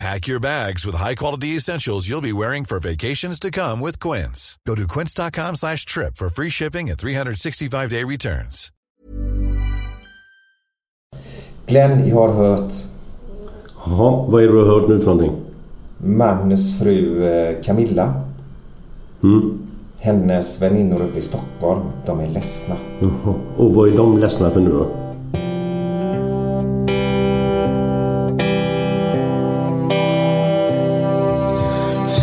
Pack 0.00 0.26
your 0.26 0.40
bags 0.40 0.84
with 0.84 0.96
high-quality 0.96 1.56
essentials 1.56 2.08
you'll 2.08 2.20
be 2.20 2.32
wearing 2.32 2.64
for 2.64 2.80
vacations 2.80 3.38
to 3.40 3.50
come 3.50 3.80
with 3.80 3.98
Quince. 4.00 4.58
Go 4.66 4.74
to 4.74 4.86
quince.com 4.88 5.56
slash 5.56 5.86
trip 5.86 6.16
for 6.16 6.28
free 6.28 6.50
shipping 6.50 6.90
and 6.90 6.98
365-day 6.98 8.04
returns. 8.04 8.70
Glenn, 11.66 12.08
jag 12.08 12.16
har 12.16 12.34
hört 12.34 12.72
Jaha, 13.86 14.26
vad 14.28 14.42
är 14.42 14.46
det 14.46 14.52
du 14.52 14.58
har 14.58 14.80
hört 14.80 14.88
nu 14.88 14.98
för 14.98 15.06
någonting? 15.06 15.32
Magnus 15.98 16.78
fru 16.78 17.24
eh, 17.24 17.62
Camilla. 17.62 18.14
Mm. 19.22 19.58
Hennes 19.98 20.62
väninnor 20.62 21.02
uppe 21.02 21.18
i 21.18 21.22
Stockholm, 21.22 21.80
de 22.06 22.20
är 22.20 22.28
ledsna. 22.28 22.76
Jaha. 23.00 23.34
Och 23.56 23.74
vad 23.74 23.88
är 23.88 23.96
de 23.96 24.18
ledsna 24.18 24.50
för 24.50 24.60
nu 24.60 24.70
då? 24.70 25.03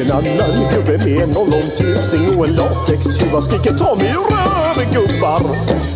En 0.00 0.10
annan 0.12 0.72
gubbe 0.72 0.98
med 1.04 1.22
en 1.22 1.36
ollontusing 1.36 2.38
och 2.38 2.46
en 2.46 2.56
latextjuva 2.56 3.42
skriker 3.42 3.72
ta 3.78 3.94
mig 3.94 4.14
röven 4.30 4.92
gubbar. 4.92 5.40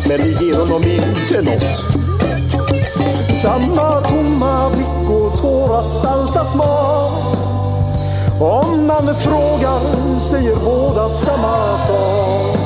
Men 0.07 0.17
det 0.17 0.41
ger 0.41 0.55
honom 0.55 0.83
inte 0.83 1.41
nåt. 1.41 1.75
Samma 3.41 3.99
tomma 4.01 4.69
blick 4.69 5.09
och 5.09 5.41
tårar 5.41 5.83
salta 5.83 6.45
smak. 6.45 7.35
Om 8.41 8.87
man 8.87 9.15
frågar 9.15 10.19
säger 10.19 10.55
båda 10.55 11.09
samma 11.09 11.77
sak. 11.77 12.57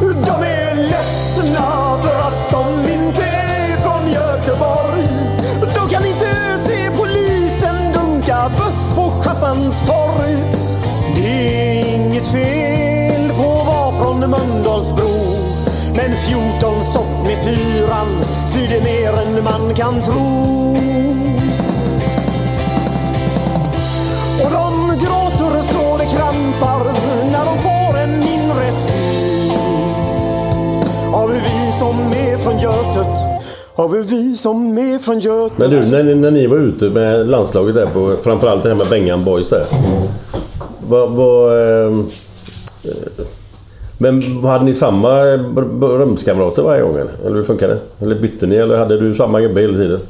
De 0.00 0.46
är 0.46 0.74
ledsna 0.74 1.98
för 2.02 2.18
att 2.18 2.53
buss 9.40 9.80
torg. 9.80 10.36
Det 11.16 11.80
är 11.80 11.94
inget 11.94 12.26
fel 12.26 13.32
på 13.36 13.60
att 13.60 13.66
vara 13.66 13.92
från 13.92 14.30
Mölndalsbro. 14.30 15.14
Men 15.94 16.16
14 16.16 16.84
stopp 16.84 17.26
med 17.26 17.44
fyran 17.44 18.22
svider 18.46 18.80
mer 18.80 19.12
än 19.12 19.44
man 19.44 19.74
kan 19.74 20.02
tro. 20.02 20.76
Och 24.44 24.50
de 24.50 24.98
gråter 25.00 25.62
så 25.62 25.96
det 25.96 26.06
krampar 26.06 26.84
när 27.30 27.44
de 27.44 27.58
får 27.58 27.98
en 27.98 28.22
inre 28.22 28.72
syn 28.72 29.52
av 31.14 31.32
hur 31.32 31.40
vi 31.40 31.72
som 31.72 31.96
är 31.98 32.38
från 32.38 32.58
Götet 32.58 33.33
av 33.76 33.94
hur 33.96 34.02
vi 34.02 34.36
som 34.36 34.78
är 34.78 34.98
från 34.98 35.18
Götet 35.18 35.58
Men 35.58 35.70
du, 35.70 35.80
när, 35.90 36.02
ni- 36.04 36.14
när 36.14 36.30
ni 36.30 36.46
var 36.46 36.56
ute 36.56 36.90
med 36.90 37.26
landslaget 37.26 37.74
där 37.74 37.86
på 37.86 38.16
framförallt 38.22 38.62
det 38.62 38.68
här 38.68 38.76
med 38.76 38.86
Bengan 38.90 39.24
Boys 39.24 39.50
där. 39.50 39.64
Vad, 40.88 41.52
ehm, 41.86 42.00
eh, 42.84 43.24
Men 43.98 44.22
hade 44.42 44.64
ni 44.64 44.74
samma 44.74 45.20
rumskamrater 45.80 46.62
varje 46.62 46.82
gång 46.82 46.94
eller? 46.94 47.12
Eller 47.26 47.36
hur 47.36 47.44
funkar 47.44 47.68
det? 47.68 47.78
Eller 48.04 48.20
bytte 48.20 48.46
ni 48.46 48.56
eller 48.56 48.76
hade 48.78 49.00
du 49.00 49.14
samma 49.14 49.40
gubbe 49.40 49.60
hela 49.60 49.74
tiden? 49.76 50.00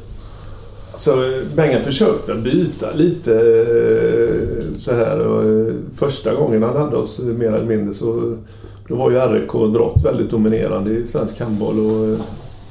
Så 0.95 1.11
Bengan 1.55 1.81
försökte 1.81 2.33
byta 2.33 2.87
lite 2.95 3.33
eh, 3.33 4.75
så 4.77 4.95
här. 4.95 5.19
Och 5.19 5.43
eh, 5.43 5.73
första 5.95 6.33
gången 6.35 6.63
han 6.63 6.77
hade 6.77 6.95
oss 6.97 7.19
eh, 7.19 7.25
mer 7.25 7.47
eller 7.53 7.65
mindre 7.65 7.93
så 7.93 8.33
då 8.87 8.95
var 8.95 9.11
ju 9.11 9.17
RIK 9.17 9.51
Drott 9.73 10.05
väldigt 10.05 10.29
dominerande 10.29 10.91
i 10.91 11.05
svensk 11.05 11.39
handboll 11.39 11.79
och 11.79 12.17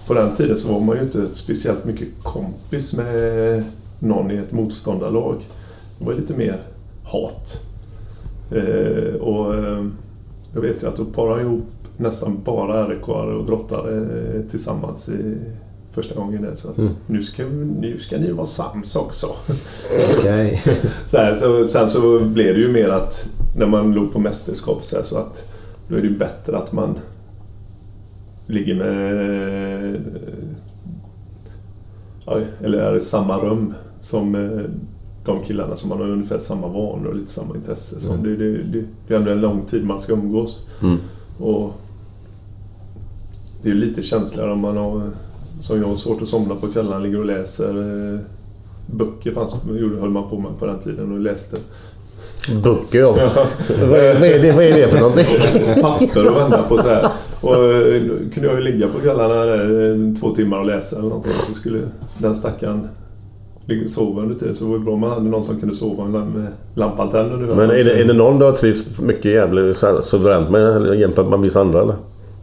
på 0.07 0.15
den 0.15 0.35
tiden 0.35 0.57
så 0.57 0.73
var 0.73 0.81
man 0.81 0.97
ju 0.97 1.03
inte 1.03 1.35
speciellt 1.35 1.85
mycket 1.85 2.09
kompis 2.23 2.97
med 2.97 3.65
någon 3.99 4.31
i 4.31 4.35
ett 4.35 4.53
motståndarlag. 4.53 5.37
Det 5.99 6.05
var 6.05 6.15
lite 6.15 6.35
mer 6.35 6.61
hat. 7.05 7.61
Eh, 8.51 9.15
och 9.15 9.55
eh, 9.55 9.87
jag 10.55 10.61
vet 10.61 10.83
ju 10.83 10.89
att 10.89 10.97
då 10.97 11.05
parade 11.05 11.43
ihop 11.43 11.65
nästan 11.97 12.43
bara 12.45 12.89
RIK 12.89 13.09
och 13.09 13.47
drottare 13.47 13.97
eh, 13.97 14.43
tillsammans 14.43 15.09
i 15.09 15.37
första 15.93 16.15
gången 16.15 16.43
där. 16.43 16.55
Så 16.55 16.69
att 16.69 16.79
nu, 17.07 17.23
ska, 17.23 17.45
nu 17.81 17.99
ska 17.99 18.19
ni 18.19 18.33
vara 18.33 18.47
sams 18.47 18.97
också. 18.97 19.27
Okej. 20.19 20.63
Så 21.07 21.17
här, 21.17 21.35
så, 21.35 21.65
sen 21.65 21.89
så 21.89 22.21
blev 22.21 22.55
det 22.55 22.61
ju 22.61 22.73
mer 22.73 22.89
att 22.89 23.29
när 23.57 23.67
man 23.67 23.93
låg 23.93 24.13
på 24.13 24.19
mästerskap 24.19 24.85
så, 24.85 24.97
här, 24.97 25.03
så 25.03 25.19
att 25.19 25.45
då 25.89 25.97
är 25.97 26.01
det 26.01 26.09
ju 26.09 26.19
bättre 26.19 26.59
att 26.59 26.73
man 26.73 26.99
ligger 28.47 28.75
med... 28.75 29.15
Eller 32.61 32.79
är 32.79 32.97
i 32.97 33.01
samma 33.01 33.39
rum 33.39 33.75
som 33.99 34.35
eh, 34.35 34.71
de 35.25 35.41
killarna 35.43 35.77
som 35.77 35.89
man 35.89 35.99
har 35.99 36.09
ungefär 36.09 36.39
samma 36.39 36.69
vanor 36.69 37.07
och 37.07 37.15
lite 37.15 37.31
samma 37.31 37.55
intresse 37.57 38.01
som. 38.01 38.23
Det, 38.23 38.37
det, 38.37 38.63
det, 38.63 38.85
det 39.09 39.15
är 39.15 39.19
ändå 39.19 39.31
en 39.31 39.41
lång 39.41 39.63
tid 39.63 39.85
man 39.87 39.99
ska 39.99 40.13
umgås. 40.13 40.67
Mm. 40.83 40.97
Och 41.39 41.73
det 43.63 43.71
är 43.71 43.75
lite 43.75 44.03
känsligare 44.03 44.53
om 44.53 44.61
man 44.61 44.77
har, 44.77 45.11
som 45.61 45.81
jag 45.81 45.87
har 45.89 45.95
svårt 45.95 46.23
att 46.23 46.29
somna 46.29 46.55
på 46.55 46.69
kvällarna, 46.69 46.99
ligger 46.99 47.19
och 47.19 47.27
läser 47.27 47.69
eh, 48.15 48.21
böcker 48.87 49.33
fanns, 49.33 49.57
gjorde- 49.81 50.01
höll 50.01 50.11
man 50.11 50.29
på 50.31 50.39
med 50.39 50.59
på 50.59 50.67
den 50.67 50.79
tiden 50.79 51.13
och 51.13 51.21
läste 51.21 51.57
Böcker 52.65 52.99
ja. 52.99 53.15
vad, 53.81 53.99
är, 53.99 54.15
vad, 54.15 54.29
är 54.29 54.43
det, 54.43 54.53
vad 54.53 54.65
är 54.65 54.75
det 54.75 54.89
för 54.89 55.01
någonting? 55.01 55.27
papper 55.83 56.31
och 56.31 56.37
vända 56.37 56.63
på 56.63 56.79
så 56.79 56.89
här. 56.89 57.09
Och 57.49 57.73
eh, 57.73 58.03
kunde 58.35 58.49
jag 58.49 58.55
ju 58.55 58.61
ligga 58.61 58.89
på 58.89 58.99
kvällarna 59.01 59.35
där, 59.45 59.91
eh, 59.91 60.15
två 60.21 60.31
timmar 60.35 60.59
och 60.59 60.67
läsa 60.67 60.97
eller 60.99 61.09
någonting. 61.09 61.33
Så 61.49 61.55
skulle 61.55 61.79
den 62.19 62.35
stackaren 62.35 62.89
sova 63.87 64.23
under 64.23 64.35
tiden. 64.35 64.55
Så 64.55 64.65
det 64.65 64.71
var 64.71 64.79
ju 64.79 64.85
bra 64.85 64.95
om 64.95 65.01
man 65.01 65.11
hade 65.11 65.29
någon 65.29 65.45
som 65.45 65.61
kunde 65.61 65.75
sova 65.75 66.05
med 66.05 66.47
lampantenn 66.75 67.33
under 67.33 67.55
Men 67.55 67.71
är 67.71 67.85
det, 67.85 68.01
är 68.01 68.05
det 68.05 68.13
någon 68.13 68.39
du 68.39 68.45
har 68.45 68.53
trivts 68.53 69.01
mycket 69.01 69.25
jävligt 69.25 69.77
suveränt 70.03 70.51
med 70.51 70.99
jämfört 70.99 71.31
med 71.31 71.41
vissa 71.41 71.61
andra 71.61 71.83
eller? 71.83 71.95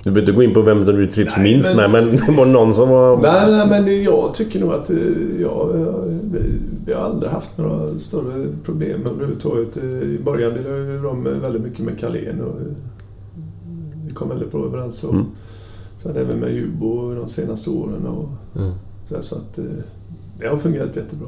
Du 0.04 0.12
behöver 0.12 0.22
inte 0.22 0.32
gå 0.32 0.44
in 0.44 0.54
på 0.54 0.62
vem 0.62 0.86
du 0.86 1.08
trivs 1.08 1.38
Nej, 1.38 1.54
minst 1.54 1.76
men- 1.76 1.92
med 1.92 2.04
men 2.04 2.18
det 2.18 2.32
var 2.38 2.46
någon 2.46 2.74
som 2.74 2.90
var... 2.90 3.18
Nej, 3.18 3.52
nej, 3.52 3.68
men 3.84 4.04
jag 4.04 4.34
tycker 4.34 4.60
nog 4.60 4.74
att 4.74 4.90
eh, 4.90 4.98
ja, 5.40 5.70
ja, 5.74 5.94
vi- 6.32 6.40
vi 6.86 6.94
har 6.94 7.02
aldrig 7.02 7.32
haft 7.32 7.58
några 7.58 7.88
större 8.00 8.46
problem 8.66 9.02
överhuvudtaget. 9.16 9.78
I 9.78 10.20
början 10.26 10.54
delade 10.54 10.78
ju 10.92 11.02
de 11.04 11.28
väldigt 11.42 11.62
mycket 11.64 11.86
med 11.86 12.00
Carlén 12.00 12.42
och 12.42 12.56
vi 14.12 14.16
kom 14.16 14.30
väldigt 14.30 14.52
bra 14.52 14.66
överens. 14.66 15.04
Och 15.04 15.14
Mm. 15.14 15.26
Sen 15.98 16.16
även 16.18 16.40
med 16.40 16.52
Jubo 16.54 17.16
de 17.16 17.28
senaste 17.28 17.70
åren. 17.70 18.08
Och 18.08 18.30
Mm. 18.62 18.72
så, 19.06 19.14
här, 19.16 19.22
så 19.22 19.36
att 19.36 19.58
eh, 19.58 19.64
det 20.40 20.48
har 20.48 20.58
fungerat 20.58 20.96
jättebra. 20.96 21.28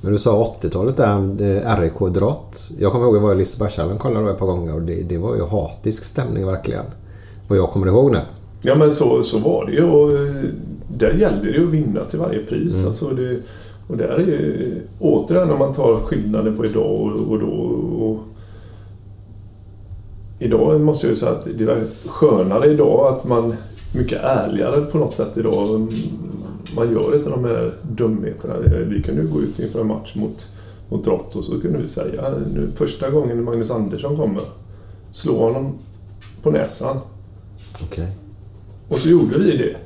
Men 0.00 0.12
du 0.12 0.18
sa 0.18 0.56
80-talet 0.60 0.96
där, 0.96 1.16
eh, 1.16 1.80
RIK 1.80 2.14
Drott. 2.14 2.70
Jag 2.78 2.92
kommer 2.92 3.04
ihåg 3.04 3.14
att 3.16 3.22
jag 3.22 3.28
var 3.28 3.34
i 3.34 3.38
Lisebergshallen 3.38 3.94
och 3.94 4.00
kollade 4.00 4.30
ett 4.30 4.38
par 4.38 4.46
gånger 4.46 4.74
och 4.74 4.82
det, 4.82 5.02
det 5.02 5.18
var 5.18 5.34
ju 5.36 5.46
hatisk 5.46 6.04
stämning 6.04 6.46
verkligen. 6.46 6.84
Vad 7.48 7.58
jag 7.58 7.70
kommer 7.70 7.86
ihåg 7.86 8.10
nu. 8.12 8.18
Ja 8.62 8.74
men 8.74 8.92
så, 8.92 9.22
så 9.22 9.38
var 9.38 9.66
det 9.66 9.72
ju 9.72 9.84
och 9.84 10.12
eh, 10.12 10.34
där 10.96 11.12
gällde 11.12 11.42
det 11.52 11.58
ju 11.58 11.66
att 11.66 11.72
vinna 11.72 12.04
till 12.04 12.18
varje 12.18 12.38
pris. 12.46 12.74
Mm. 12.74 12.86
Alltså 12.86 13.10
det, 13.10 13.36
och 13.88 13.96
där 13.96 14.08
är 14.08 14.18
ju 14.26 14.80
återigen 15.00 15.50
om 15.50 15.58
man 15.58 15.72
tar 15.72 15.96
skillnaden 15.96 16.56
på 16.56 16.64
idag 16.66 17.00
och, 17.00 17.30
och 17.32 17.38
då. 17.40 17.71
Idag 20.42 20.80
måste 20.80 21.06
jag 21.06 21.14
ju 21.14 21.20
säga 21.20 21.32
att 21.32 21.44
det 21.58 21.64
är 21.64 21.86
skönare 22.06 22.70
idag 22.70 23.14
att 23.14 23.24
man 23.24 23.54
mycket 23.94 24.20
ärligare 24.22 24.80
på 24.80 24.98
något 24.98 25.14
sätt 25.14 25.36
idag. 25.36 25.92
Man 26.76 26.92
gör 26.92 27.16
inte 27.16 27.30
de 27.30 27.44
här 27.44 27.74
dumheterna. 27.82 28.58
Vi 28.86 29.02
kunde 29.02 29.22
gå 29.22 29.40
ut 29.40 29.58
inför 29.58 29.80
en 29.80 29.86
match 29.86 30.14
mot, 30.14 30.48
mot 30.88 31.04
Drott 31.04 31.36
och 31.36 31.44
så 31.44 31.60
kunde 31.60 31.78
vi 31.78 31.86
säga 31.86 32.34
nu 32.54 32.70
första 32.76 33.10
gången 33.10 33.44
Magnus 33.44 33.70
Andersson 33.70 34.16
kommer, 34.16 34.42
slå 35.12 35.38
honom 35.38 35.72
på 36.42 36.50
näsan. 36.50 36.96
Okej. 37.82 38.16
Och 38.88 38.96
så 38.96 39.08
gjorde 39.08 39.38
vi 39.38 39.56
det. 39.56 39.76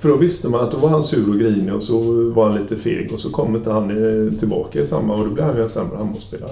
För 0.00 0.08
då 0.08 0.16
visste 0.16 0.48
man 0.48 0.60
att 0.60 0.70
då 0.70 0.76
var 0.76 0.88
han 0.88 1.02
sur 1.02 1.28
och 1.30 1.38
grinig 1.38 1.74
och 1.74 1.82
så 1.82 2.00
var 2.34 2.48
han 2.48 2.58
lite 2.58 2.76
feg 2.76 3.10
och 3.12 3.20
så 3.20 3.30
kom 3.30 3.56
inte 3.56 3.70
han 3.70 3.90
eh, 3.90 4.32
tillbaka 4.38 4.80
i 4.80 4.84
samma 4.86 5.14
och 5.14 5.24
då 5.24 5.30
blev 5.30 5.46
han 5.46 5.56
ju 5.56 5.62
en 5.62 5.68
sämre 5.68 5.96
handbollsspelare. 5.96 6.50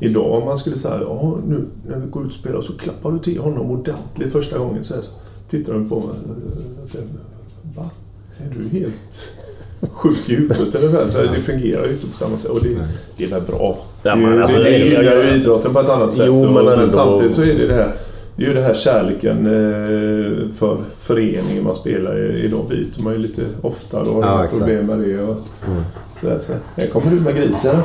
Idag 0.00 0.32
om 0.32 0.44
man 0.44 0.56
skulle 0.56 0.76
säga 0.76 1.00
ja 1.06 1.38
nu 1.48 1.64
när 1.88 1.96
vi 1.98 2.10
går 2.10 2.22
ut 2.22 2.28
och 2.28 2.34
spelar 2.34 2.60
så 2.60 2.72
klappar 2.72 3.12
du 3.12 3.18
till 3.18 3.38
honom 3.38 3.70
ordentligt 3.70 4.32
första 4.32 4.58
gången 4.58 4.84
så, 4.84 4.94
här, 4.94 5.00
så 5.00 5.10
tittar 5.50 5.72
de 5.72 5.88
på 5.88 5.94
mig. 6.00 6.06
eh, 6.94 7.00
Va? 7.76 7.90
Är 8.38 8.58
du 8.58 8.78
helt 8.78 9.28
sjuk 9.92 10.28
i 10.30 10.34
huvudet 10.34 10.74
eller 10.74 10.88
vad? 10.88 11.10
Så 11.10 11.22
Det 11.22 11.40
fungerar 11.40 11.86
ju 11.86 11.92
inte 11.92 12.06
på 12.06 12.16
samma 12.16 12.36
sätt 12.36 12.50
och 12.50 12.60
det, 12.62 12.76
det 13.16 13.24
är 13.24 13.28
väl 13.28 13.42
bra. 13.42 13.78
Ja, 14.02 14.14
det, 14.16 14.20
men 14.22 14.42
alltså, 14.42 14.56
det, 14.56 14.64
det 14.64 14.70
det- 14.70 14.78
gynnar 14.84 15.02
jag- 15.02 15.24
ju 15.24 15.40
idrotten 15.40 15.72
på 15.72 15.80
ett 15.80 15.88
annat 15.88 16.12
sätt. 16.12 16.24
Jo, 16.28 16.46
och, 16.46 16.52
men 16.52 16.68
ändå- 16.68 16.88
samtidigt 16.88 17.32
så 17.34 17.42
är 17.42 17.54
det 17.54 17.66
det 17.66 17.74
här 17.74 17.92
det 18.38 18.44
är 18.44 18.48
ju 18.48 18.54
det 18.54 18.60
här 18.62 18.74
kärleken 18.74 19.46
eh, 19.46 20.50
för 20.52 20.76
föreningen 20.98 21.64
man 21.64 21.74
spelar 21.74 22.18
i. 22.36 22.44
Idag 22.44 22.64
byter 22.68 23.02
man 23.02 23.12
ju 23.12 23.18
lite 23.18 23.42
ofta 23.62 24.00
och 24.00 24.24
har 24.24 24.44
Ja, 24.44 24.48
problem 24.58 24.86
med 24.86 24.98
det. 24.98 25.22
Och, 25.22 25.36
så 26.20 26.28
här, 26.28 26.38
så 26.38 26.52
här. 26.76 26.86
Kommer 26.86 27.10
du 27.10 27.20
med 27.20 27.36
grisen. 27.36 27.76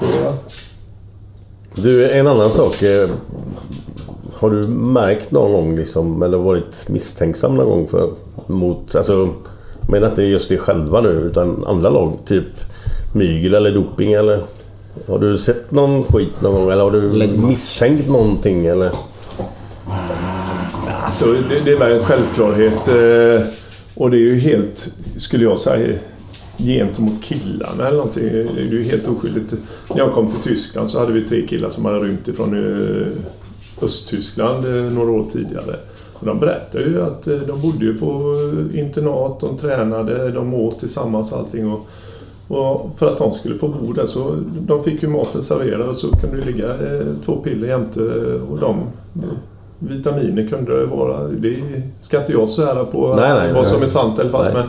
Så, 0.00 0.06
ja. 0.24 0.32
Du, 1.74 2.10
en 2.10 2.26
annan 2.26 2.50
sak. 2.50 2.82
eh, 2.82 3.08
Har 4.34 4.50
du 4.50 4.66
märkt 4.68 5.30
någon 5.30 5.52
gång 5.52 5.76
liksom, 5.76 6.22
eller 6.22 6.38
varit 6.38 6.88
misstänksam 6.88 7.54
någon 7.54 7.66
gång 7.68 7.88
för, 7.88 8.10
mot, 8.46 8.94
alltså, 8.94 9.12
jag 9.80 9.90
menar 9.90 10.08
inte 10.08 10.22
just 10.22 10.48
det 10.48 10.58
själva 10.58 11.00
nu, 11.00 11.08
utan 11.10 11.64
andra 11.66 11.90
lag, 11.90 12.12
typ 12.24 12.44
mygel 13.14 13.54
eller 13.54 13.72
doping 13.74 14.12
eller? 14.12 14.40
Har 15.08 15.18
du 15.18 15.38
sett 15.38 15.70
någon 15.70 16.02
skit 16.04 16.42
någon 16.42 16.52
gång 16.60 16.70
eller 16.70 16.82
har 16.84 16.90
du 16.90 17.28
misstänkt 17.46 18.08
någonting 18.08 18.66
eller? 18.66 18.90
Alltså, 21.04 21.32
det, 21.32 21.60
det 21.64 21.72
är 21.72 21.78
väl 21.78 21.92
en 21.92 22.04
självklarhet. 22.04 22.88
Eh, 22.88 23.46
och 23.94 24.10
det 24.10 24.16
är 24.16 24.20
ju 24.20 24.38
helt, 24.38 24.94
skulle 25.16 25.44
jag 25.44 25.58
säga, 25.58 25.98
gentemot 26.58 27.22
killarna 27.22 27.86
eller 27.86 27.96
någonting. 27.96 28.24
Det 28.24 28.60
är 28.60 28.70
ju 28.70 28.82
helt 28.82 29.08
oskyldigt. 29.08 29.54
När 29.90 29.98
jag 29.98 30.12
kom 30.12 30.30
till 30.30 30.40
Tyskland 30.40 30.90
så 30.90 30.98
hade 30.98 31.12
vi 31.12 31.22
tre 31.22 31.46
killar 31.46 31.70
som 31.70 31.84
hade 31.84 31.98
rymt 31.98 32.28
ifrån 32.28 32.54
eh, 32.54 33.06
Östtyskland 33.84 34.64
eh, 34.64 34.92
några 34.92 35.10
år 35.10 35.24
tidigare. 35.32 35.76
Och 36.12 36.26
de 36.26 36.40
berättade 36.40 36.84
ju 36.84 37.02
att 37.02 37.22
de 37.22 37.60
bodde 37.62 37.84
ju 37.84 37.98
på 37.98 38.36
internat, 38.74 39.40
de 39.40 39.56
tränade, 39.56 40.30
de 40.30 40.54
åt 40.54 40.78
tillsammans 40.78 41.32
och 41.32 41.38
allting. 41.38 41.72
Och, 41.72 41.86
och 42.48 42.98
för 42.98 43.12
att 43.12 43.18
de 43.18 43.32
skulle 43.32 43.58
få 43.58 43.68
bo 43.68 43.92
där 43.92 44.06
så 44.06 44.36
de 44.60 44.84
fick 44.84 45.02
ju 45.02 45.08
maten 45.08 45.42
serverad 45.42 45.88
och 45.88 45.96
så 45.96 46.08
kunde 46.08 46.36
det 46.36 46.46
ligga 46.46 46.68
två 47.24 47.36
piller 47.36 47.68
jämte 47.68 48.00
och 48.50 48.58
de 48.58 48.76
vitaminer 49.88 50.48
kunde 50.48 50.80
det 50.80 50.86
vara. 50.86 51.28
Det 51.28 51.56
ska 51.96 52.20
inte 52.20 52.32
jag 52.32 52.48
svära 52.48 52.84
på 52.84 53.14
Nej, 53.16 53.34
nej, 53.34 53.46
vad 53.52 53.62
nej. 53.62 53.72
som 53.72 53.82
är 53.82 53.86
sant 53.86 54.18
eller 54.18 54.30
falskt. 54.30 54.54
Men 54.54 54.66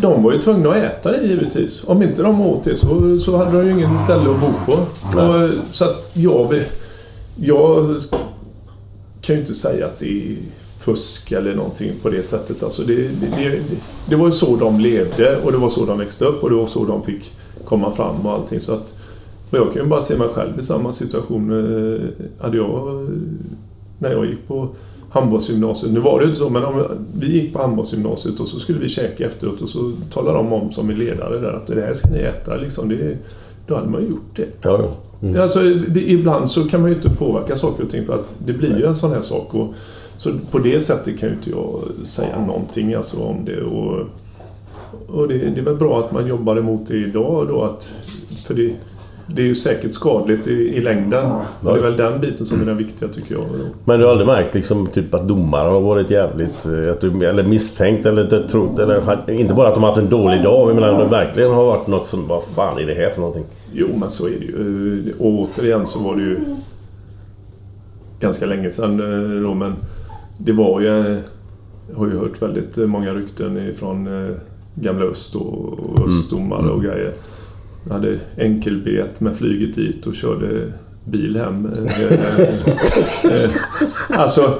de 0.00 0.22
var 0.22 0.32
ju 0.32 0.38
tvungna 0.38 0.68
att 0.70 0.76
äta 0.76 1.10
det 1.12 1.22
givetvis. 1.26 1.84
Om 1.86 2.02
inte 2.02 2.22
de 2.22 2.40
åt 2.40 2.64
det 2.64 2.76
så, 2.76 3.18
så 3.18 3.36
hade 3.36 3.58
de 3.58 3.66
ju 3.66 3.72
ingen 3.72 3.98
ställe 3.98 4.30
att 4.30 4.40
bo 4.40 4.52
på. 4.66 4.72
Och, 5.18 5.50
så 5.68 5.84
att 5.84 6.10
jag, 6.14 6.62
jag 7.36 7.86
kan 9.20 9.34
ju 9.36 9.40
inte 9.40 9.54
säga 9.54 9.86
att 9.86 9.98
det 9.98 10.06
är 10.32 10.36
fusk 10.78 11.32
eller 11.32 11.54
någonting 11.54 11.92
på 12.02 12.10
det 12.10 12.22
sättet. 12.22 12.62
Alltså 12.62 12.82
det, 12.82 12.94
det, 12.96 13.26
det, 13.36 13.60
det 14.08 14.16
var 14.16 14.26
ju 14.26 14.32
så 14.32 14.56
de 14.56 14.80
levde 14.80 15.36
och 15.44 15.52
det 15.52 15.58
var 15.58 15.68
så 15.68 15.84
de 15.84 15.98
växte 15.98 16.24
upp 16.24 16.42
och 16.42 16.50
det 16.50 16.56
var 16.56 16.66
så 16.66 16.84
de 16.84 17.02
fick 17.02 17.32
komma 17.64 17.90
fram 17.90 18.26
och 18.26 18.32
allting. 18.32 18.60
Så 18.60 18.72
att, 18.72 18.92
och 19.50 19.58
jag 19.58 19.72
kan 19.72 19.82
ju 19.82 19.88
bara 19.88 20.00
se 20.00 20.16
mig 20.18 20.28
själv 20.28 20.60
i 20.60 20.62
samma 20.62 20.92
situation. 20.92 21.50
eh, 21.50 22.00
Hade 22.44 22.56
jag, 22.56 23.08
när 24.02 24.12
jag 24.12 24.26
gick 24.26 24.48
på 24.48 24.68
handbollsgymnasiet, 25.10 25.92
nu 25.92 26.00
var 26.00 26.18
det 26.18 26.24
ju 26.24 26.28
inte 26.28 26.40
så, 26.40 26.50
men 26.50 26.64
om 26.64 26.84
vi 27.14 27.32
gick 27.32 27.52
på 27.52 27.58
handbollsgymnasiet 27.58 28.40
och 28.40 28.48
så 28.48 28.58
skulle 28.58 28.78
vi 28.78 28.88
käka 28.88 29.26
efteråt 29.26 29.60
och 29.60 29.68
så 29.68 29.92
talade 30.10 30.38
de 30.38 30.52
om 30.52 30.72
som 30.72 30.90
är 30.90 30.94
ledare 30.94 31.38
där 31.38 31.52
att 31.52 31.66
det 31.66 31.80
här 31.80 31.94
ska 31.94 32.10
ni 32.10 32.18
äta. 32.18 32.56
Liksom, 32.56 32.88
det, 32.88 33.16
då 33.66 33.74
hade 33.74 33.88
man 33.88 34.02
ju 34.02 34.08
gjort 34.08 34.36
det. 34.36 34.48
Ja, 34.62 34.80
ja. 35.20 35.42
Alltså, 35.42 35.60
det, 35.88 36.10
ibland 36.10 36.50
så 36.50 36.64
kan 36.64 36.80
man 36.80 36.90
ju 36.90 36.96
inte 36.96 37.10
påverka 37.10 37.56
saker 37.56 37.82
och 37.82 37.90
ting 37.90 38.06
för 38.06 38.14
att 38.14 38.34
det 38.46 38.52
blir 38.52 38.78
ju 38.78 38.86
en 38.86 38.94
sån 38.94 39.12
här 39.12 39.20
sak. 39.20 39.54
Och, 39.54 39.74
så 40.16 40.32
på 40.50 40.58
det 40.58 40.80
sättet 40.80 41.18
kan 41.18 41.28
ju 41.28 41.34
inte 41.34 41.50
jag 41.50 41.80
säga 42.02 42.46
någonting 42.46 42.94
alltså 42.94 43.22
om 43.22 43.44
det. 43.44 43.62
Och, 43.62 44.06
och 45.08 45.28
det, 45.28 45.38
det 45.38 45.60
är 45.60 45.64
väl 45.64 45.76
bra 45.76 46.00
att 46.00 46.12
man 46.12 46.26
jobbar 46.26 46.56
emot 46.56 46.86
det 46.86 46.96
idag 46.96 47.48
då. 47.48 47.62
Att, 47.62 47.84
för 48.46 48.54
det, 48.54 48.72
det 49.34 49.42
är 49.42 49.46
ju 49.46 49.54
säkert 49.54 49.92
skadligt 49.92 50.46
i, 50.46 50.52
i 50.52 50.80
längden. 50.80 51.30
Det 51.60 51.70
är 51.70 51.78
väl 51.78 51.96
den 51.96 52.20
biten 52.20 52.46
som 52.46 52.60
är 52.60 52.64
den 52.64 52.76
viktiga 52.76 53.08
tycker 53.08 53.34
jag. 53.34 53.44
Men 53.84 53.98
du 53.98 54.04
har 54.04 54.10
aldrig 54.12 54.26
märkt 54.26 54.54
liksom, 54.54 54.86
typ 54.86 55.14
att 55.14 55.28
domare 55.28 55.68
har 55.68 55.80
varit 55.80 56.10
jävligt... 56.10 56.66
eh, 56.66 57.10
du, 57.10 57.26
eller 57.26 57.42
misstänkt 57.42 58.06
eller 58.06 58.48
trott... 58.48 58.78
Eller, 58.78 59.30
inte 59.30 59.54
bara 59.54 59.68
att 59.68 59.74
de 59.74 59.82
har 59.82 59.90
haft 59.90 60.02
en 60.02 60.08
dålig 60.10 60.42
dag, 60.42 60.74
men 60.74 60.84
att 60.84 60.98
det 60.98 61.04
verkligen 61.04 61.50
har 61.50 61.64
varit 61.64 61.86
något 61.86 62.06
som... 62.06 62.26
Vad 62.28 62.44
fan 62.44 62.78
är 62.78 62.86
det 62.86 62.94
här 62.94 63.10
för 63.10 63.20
någonting? 63.20 63.44
Jo, 63.72 63.88
men 63.96 64.10
så 64.10 64.26
är 64.26 64.30
det 64.38 64.44
ju. 64.44 65.14
Och 65.18 65.26
återigen 65.40 65.86
så 65.86 65.98
var 66.02 66.16
det 66.16 66.22
ju 66.22 66.36
ganska 68.20 68.46
länge 68.46 68.70
sedan 68.70 69.00
eh, 69.00 69.42
då, 69.42 69.54
men 69.54 69.74
det 70.38 70.52
var 70.52 70.80
ju... 70.80 70.98
eh, 70.98 71.18
Jag 71.90 71.98
har 71.98 72.06
ju 72.06 72.18
hört 72.18 72.42
väldigt 72.42 72.76
många 72.76 73.14
rykten 73.14 73.68
ifrån 73.70 74.06
eh, 74.24 74.30
Gamla 74.74 75.04
Öst 75.04 75.34
och 75.36 75.78
och 75.78 76.04
östdomare 76.06 76.70
och 76.70 76.82
grejer. 76.82 77.12
Jag 77.84 77.92
hade 77.94 78.18
enkelbet 78.36 79.20
med 79.20 79.36
flyget 79.36 79.74
dit 79.74 80.06
och 80.06 80.14
körde 80.14 80.72
bil 81.04 81.36
hem. 81.36 81.66
Eh, 81.76 83.42
eh, 83.44 83.50
Alltså... 84.20 84.54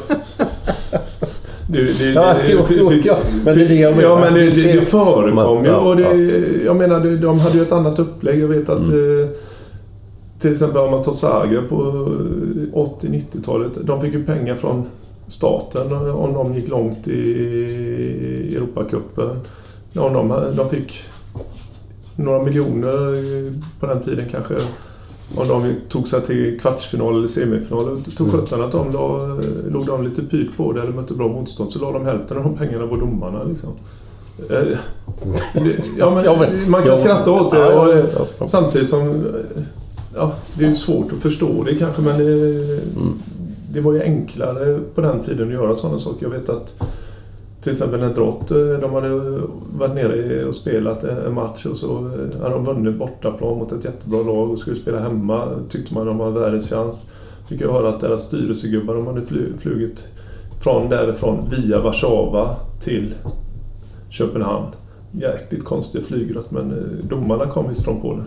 Det, 1.69 1.79
det, 1.85 2.11
Ja, 2.15 2.35
jo, 2.49 2.59
jo, 2.71 2.93
ja. 3.05 3.19
Men 3.45 3.59
det 3.59 3.65
är 3.65 3.69
det 3.69 3.75
jag 3.75 3.97
menar. 3.97 4.09
Ja, 4.09 4.21
men 4.21 4.35
det, 4.35 4.41
det, 4.41 4.63
Det- 4.63 4.73
det 4.81 4.85
förekom 4.87 5.65
ju. 5.65 5.71
Ja, 5.71 5.77
Och 5.79 5.97
det, 5.97 6.05
jag 6.65 6.77
menar, 6.77 7.01
det- 7.01 7.17
de 7.17 7.41
hade 7.41 7.57
ju 7.57 7.63
ett 7.63 7.73
annat 7.73 7.99
upplägg. 7.99 8.41
Jag 8.43 8.49
vet 8.49 8.69
att... 8.69 8.89
Mm. 8.89 9.23
Eh, 9.23 9.29
till 10.39 10.51
exempel 10.51 10.81
om 10.83 10.91
man 10.91 11.03
tar 11.03 11.13
Zagreb 11.13 11.69
på 11.69 11.77
80-90-talet. 12.73 13.79
De 13.83 14.01
fick 14.01 14.15
ju 14.15 14.25
pengar 14.25 14.55
från 14.55 14.87
staten 15.27 15.93
om 16.11 16.33
de 16.35 16.55
gick 16.55 16.69
långt 16.69 17.09
i 17.09 18.55
Europacupen. 18.57 19.31
Om 19.97 20.13
de, 20.13 20.29
de 20.57 20.69
fick 20.71 21.05
några 22.17 22.43
miljoner 22.43 23.15
på 23.81 23.87
den 23.87 24.01
tiden 24.01 24.29
kanske. 24.31 24.55
Om 25.37 25.49
de 25.49 25.75
tog 25.89 26.09
sig 26.09 26.23
till 26.23 26.61
kvartsfinal 26.61 27.17
eller 27.17 27.29
semifinal. 27.29 28.03
Tog 28.17 28.33
sjutton 28.33 28.63
att 28.63 28.73
de 28.73 28.91
la, 28.91 29.39
låg 29.69 29.87
de 29.87 30.05
lite 30.05 30.23
pyrt 30.23 30.57
på 30.57 30.73
det 30.73 30.83
eller 30.83 30.93
mötte 30.93 31.15
bra 31.15 31.29
motstånd 31.29 31.73
så 31.73 31.79
la 31.79 31.93
de 31.93 32.07
hälften 32.07 32.37
av 32.37 32.45
de 32.45 32.57
pengarna 32.57 32.87
på 32.87 32.97
domarna. 32.97 33.45
Liksom. 33.45 33.71
Eh, 34.51 34.79
Ja, 35.99 36.37
men, 36.41 36.71
man 36.71 36.83
kan 36.83 36.97
skratta 36.97 37.31
åt 37.31 37.51
det. 37.51 37.77
Och. 38.39 38.49
Samtidigt 38.49 38.89
som... 38.89 39.25
Ja, 40.15 40.33
det 40.55 40.65
är 40.65 40.73
svårt 40.73 41.13
att 41.13 41.19
förstå 41.19 41.63
det 41.63 41.75
kanske 41.75 42.03
men 42.03 42.19
det, 42.19 42.81
det 43.73 43.81
var 43.81 43.93
ju 43.93 44.03
enklare 44.03 44.81
på 44.95 45.01
den 45.01 45.21
tiden 45.21 45.49
att 45.49 45.55
göra 45.55 45.75
sådana 45.75 45.99
saker. 45.99 46.27
Jag 46.27 46.31
vet 46.31 46.49
att 46.49 46.83
till 47.63 47.71
exempel 47.71 48.01
när 48.01 48.15
Drott, 48.15 48.51
eh, 48.51 48.59
de 48.59 48.95
hade 48.95 49.09
varit 49.79 49.95
nere 49.95 50.45
och 50.45 50.55
spelat 50.55 51.05
en 51.05 51.35
match 51.35 51.67
och 51.67 51.77
så 51.77 51.99
eh, 51.99 52.41
hade 52.43 52.55
de 52.55 52.65
vunnit 52.65 52.99
bortaplan 52.99 53.59
mot 53.59 53.73
ett 53.73 53.85
jättebra 53.85 54.23
lag 54.23 54.51
och 54.51 54.59
skulle 54.59 54.77
spela 54.77 55.01
hemma. 55.01 55.49
Tyckte 55.69 55.95
man 55.95 56.07
de 56.07 56.21
hade 56.21 56.41
världens 56.41 56.71
chans. 56.71 57.13
Fick 57.49 57.61
jag 57.61 57.73
höra 57.73 57.89
att 57.89 58.01
deras 58.01 58.23
styrelsegubbar 58.23 58.95
de 58.95 59.07
hade 59.07 59.23
flugit 59.59 60.09
från 60.61 60.89
därifrån 60.89 61.49
via 61.51 61.81
Warszawa 61.81 62.57
till 62.81 63.15
Köpenhamn. 64.09 64.67
Jäkligt 65.15 65.65
konstig 65.65 66.05
flygrutt 66.05 66.51
men 66.51 66.71
eh, 66.71 67.07
domarna 67.09 67.47
kom 67.47 67.69
visst 67.69 67.85
från 67.85 68.01
Polen. 68.01 68.27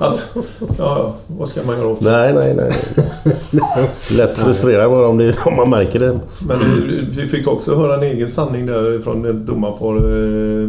Alltså, 0.00 0.42
ja, 0.78 1.14
vad 1.26 1.48
ska 1.48 1.62
man 1.66 1.78
göra 1.78 1.88
åt 1.88 2.00
det? 2.00 2.10
Nej, 2.10 2.32
nej, 2.32 2.54
nej. 2.54 2.72
Lätt 4.16 4.38
frustrerad 4.38 4.90
bara 4.90 5.08
om, 5.08 5.18
det, 5.18 5.46
om 5.46 5.56
man 5.56 5.70
märker 5.70 6.00
det. 6.00 6.20
Men 6.46 6.58
vi 7.10 7.28
fick 7.28 7.46
också 7.48 7.76
höra 7.76 7.94
en 7.94 8.02
egen 8.02 8.28
sanning 8.28 8.66
där 8.66 9.00
från 9.00 9.24
ett 9.24 9.46
domarpar 9.46 9.96
eh, 9.96 10.68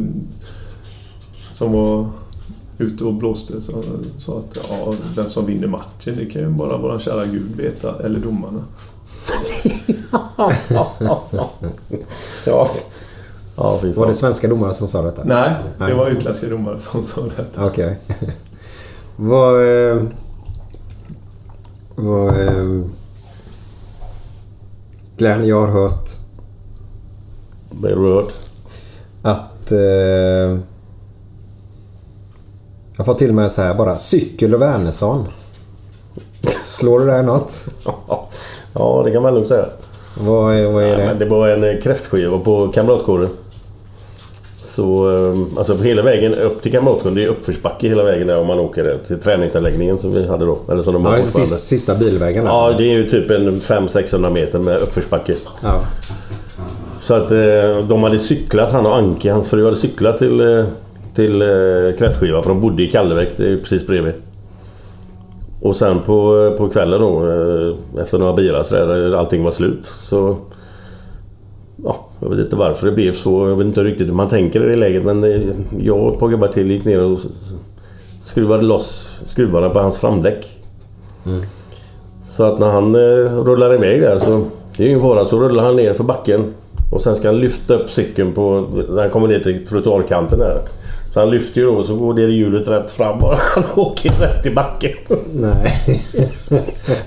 som 1.52 1.74
var 1.74 2.10
ute 2.78 3.04
och 3.04 3.14
blåste. 3.14 3.62
Så 3.62 3.84
sa 4.18 4.38
att 4.38 4.58
ja, 4.70 4.94
vem 5.16 5.30
som 5.30 5.46
vinner 5.46 5.68
matchen 5.68 6.16
det 6.18 6.26
kan 6.26 6.42
ju 6.42 6.48
bara 6.50 6.78
våran 6.78 7.00
kära 7.00 7.26
gud 7.26 7.56
veta, 7.58 7.96
eller 8.04 8.20
domarna. 8.20 8.64
Ja. 12.46 12.70
Ja, 13.58 13.80
Var 13.96 14.08
det 14.08 14.14
svenska 14.14 14.48
domare 14.48 14.74
som 14.74 14.88
sa 14.88 15.02
detta? 15.02 15.22
Nej, 15.26 15.50
det 15.78 15.84
Nej. 15.86 15.94
var 15.94 16.10
utländska 16.10 16.48
domare 16.48 16.80
som 16.80 17.04
sa 17.04 17.22
detta. 17.38 17.66
Okej. 17.66 18.00
vad... 19.16 19.56
Eh, 19.90 20.02
vad... 21.96 22.28
Eh, 22.48 22.82
Glenn, 25.18 25.48
jag 25.48 25.62
har 25.62 25.68
hört 25.68 26.10
Vad 27.70 27.92
det 27.92 27.96
du 27.96 28.02
har 28.02 28.14
hört? 28.22 28.34
att... 29.22 29.72
Eh, 29.72 30.60
jag 32.98 33.06
får 33.06 33.14
till 33.14 33.34
mig 33.34 33.50
så 33.50 33.62
här 33.62 33.74
bara. 33.74 33.98
Cykel 33.98 34.54
och 34.56 34.62
Wernersson. 34.62 35.28
Slår 36.64 37.00
det 37.00 37.06
där 37.06 37.24
något? 37.24 37.68
Ja, 38.76 39.02
det 39.06 39.12
kan 39.12 39.22
man 39.24 39.34
lugnt 39.34 39.48
säga. 39.48 39.66
Vad 40.20 40.56
är, 40.56 40.72
vad 40.72 40.84
är 40.84 40.88
Ja, 40.88 40.98
det? 40.98 41.06
men 41.06 41.20
det 41.20 41.26
var 41.26 41.48
en 41.48 41.64
eh, 41.64 41.82
kräftskiva 41.84 42.38
på 42.40 42.68
Kamratkåren. 42.68 43.30
Så 44.64 45.12
eh, 45.12 45.58
alltså 45.58 45.78
hela 45.78 46.02
vägen 46.02 46.36
upp 46.36 46.62
till 46.62 46.72
Kamratkåren, 46.72 47.16
det 47.16 47.24
är 47.24 47.28
uppförsbacke 47.28 47.88
hela 47.88 48.04
vägen 48.04 48.28
där 48.28 48.38
om 48.38 48.48
man 48.48 48.60
åker 48.60 48.84
där 48.84 48.98
till 48.98 49.20
träningsanläggningen 49.20 49.98
som 49.98 50.14
vi 50.14 50.28
hade 50.28 50.46
då. 50.46 50.60
Eller 50.72 50.84
som 50.84 50.94
de 50.94 51.06
har 51.06 51.22
sista, 51.22 51.56
sista 51.56 51.96
bilvägen 51.96 52.44
där. 52.44 52.52
Ja, 52.52 52.74
det 52.78 52.84
är 52.84 52.94
ju 52.94 53.04
typ 53.04 53.32
en 53.32 53.62
500-600 53.62 54.30
meter 54.30 54.60
med 54.60 54.82
uppförsbacke. 54.82 55.36
Ja. 55.64 55.84
Så 57.02 57.14
att 57.14 57.32
eh, 57.32 57.88
de 57.88 58.04
hade 58.04 58.20
cyklat, 58.20 58.72
han 58.72 58.86
och 58.86 58.96
Anke, 58.96 59.32
hans 59.32 59.50
fru, 59.50 59.66
hade 59.66 59.76
cyklat 59.76 60.18
till, 60.18 60.40
eh, 60.40 60.66
till 61.14 61.42
eh, 61.42 61.98
kräftskiva 61.98 62.42
för 62.42 62.50
de 62.50 62.62
bodde 62.62 62.84
i 62.84 62.88
Kallebäck, 62.88 63.38
det 63.38 63.52
är 63.52 63.58
precis 63.58 63.88
bredvid. 63.88 64.14
Och 65.62 65.76
sen 65.76 66.00
på, 66.00 66.52
på 66.58 66.70
kvällen 66.70 67.02
då, 67.02 67.26
efter 68.02 68.18
några 68.18 68.34
bilar 68.34 68.64
så 68.64 68.76
där, 68.76 69.14
allting 69.14 69.44
var 69.44 69.52
slut. 69.52 69.86
Så... 69.86 70.38
Ja, 72.24 72.30
jag 72.30 72.36
vet 72.36 72.46
inte 72.46 72.56
varför 72.56 72.86
det 72.86 72.92
blev 72.92 73.14
så. 73.14 73.48
Jag 73.50 73.56
vet 73.56 73.68
inte 73.68 73.84
riktigt 73.84 74.08
hur 74.08 74.14
man 74.14 74.28
tänker 74.28 74.64
i 74.64 74.68
det 74.68 74.78
läget 74.78 75.06
men 75.06 75.24
eh, 75.24 75.42
jag 75.80 75.98
och 75.98 76.14
ett 76.14 76.20
par 76.20 76.28
gubbar 76.28 76.48
till 76.48 76.72
gick 76.72 76.86
ner 76.86 77.02
och 77.02 77.20
skruvade 78.22 78.66
loss 78.66 79.22
skruvarna 79.26 79.70
på 79.70 79.80
hans 79.80 80.00
framdäck. 80.00 80.46
Så 82.22 82.44
att 82.44 82.60
när 82.60 82.72
han 82.72 82.96
eh, 82.96 83.44
rullar 83.44 83.74
iväg 83.74 84.02
där 84.02 84.20
så... 84.20 84.46
Det 84.78 84.84
är 84.84 84.88
ingen 84.88 85.02
fara, 85.02 85.26
så 85.26 85.40
rullar 85.40 85.64
han 85.64 85.76
ner 85.76 85.94
för 85.94 86.04
backen. 86.04 86.54
Och 86.92 87.02
sen 87.02 87.16
ska 87.16 87.28
han 87.28 87.40
lyfta 87.40 87.74
upp 87.74 87.90
cykeln 87.90 88.34
på... 88.34 88.70
När 88.90 89.02
han 89.02 89.10
kommer 89.10 89.28
ner 89.28 89.40
till 89.40 89.66
trottoarkanten 89.66 90.40
där. 90.40 90.58
Så 91.14 91.20
han 91.20 91.30
lyfter 91.30 91.62
ju 91.62 91.68
då 91.68 91.74
och 91.74 91.86
så 91.86 91.96
går 91.96 92.14
det 92.14 92.22
hjulet 92.22 92.68
rätt 92.68 92.92
fram 92.92 93.20
bara. 93.20 93.38
Han 93.56 93.64
åker 93.76 94.10
rätt 94.12 94.46
i 94.46 94.52
backen. 94.52 94.92
Nej. 95.34 95.74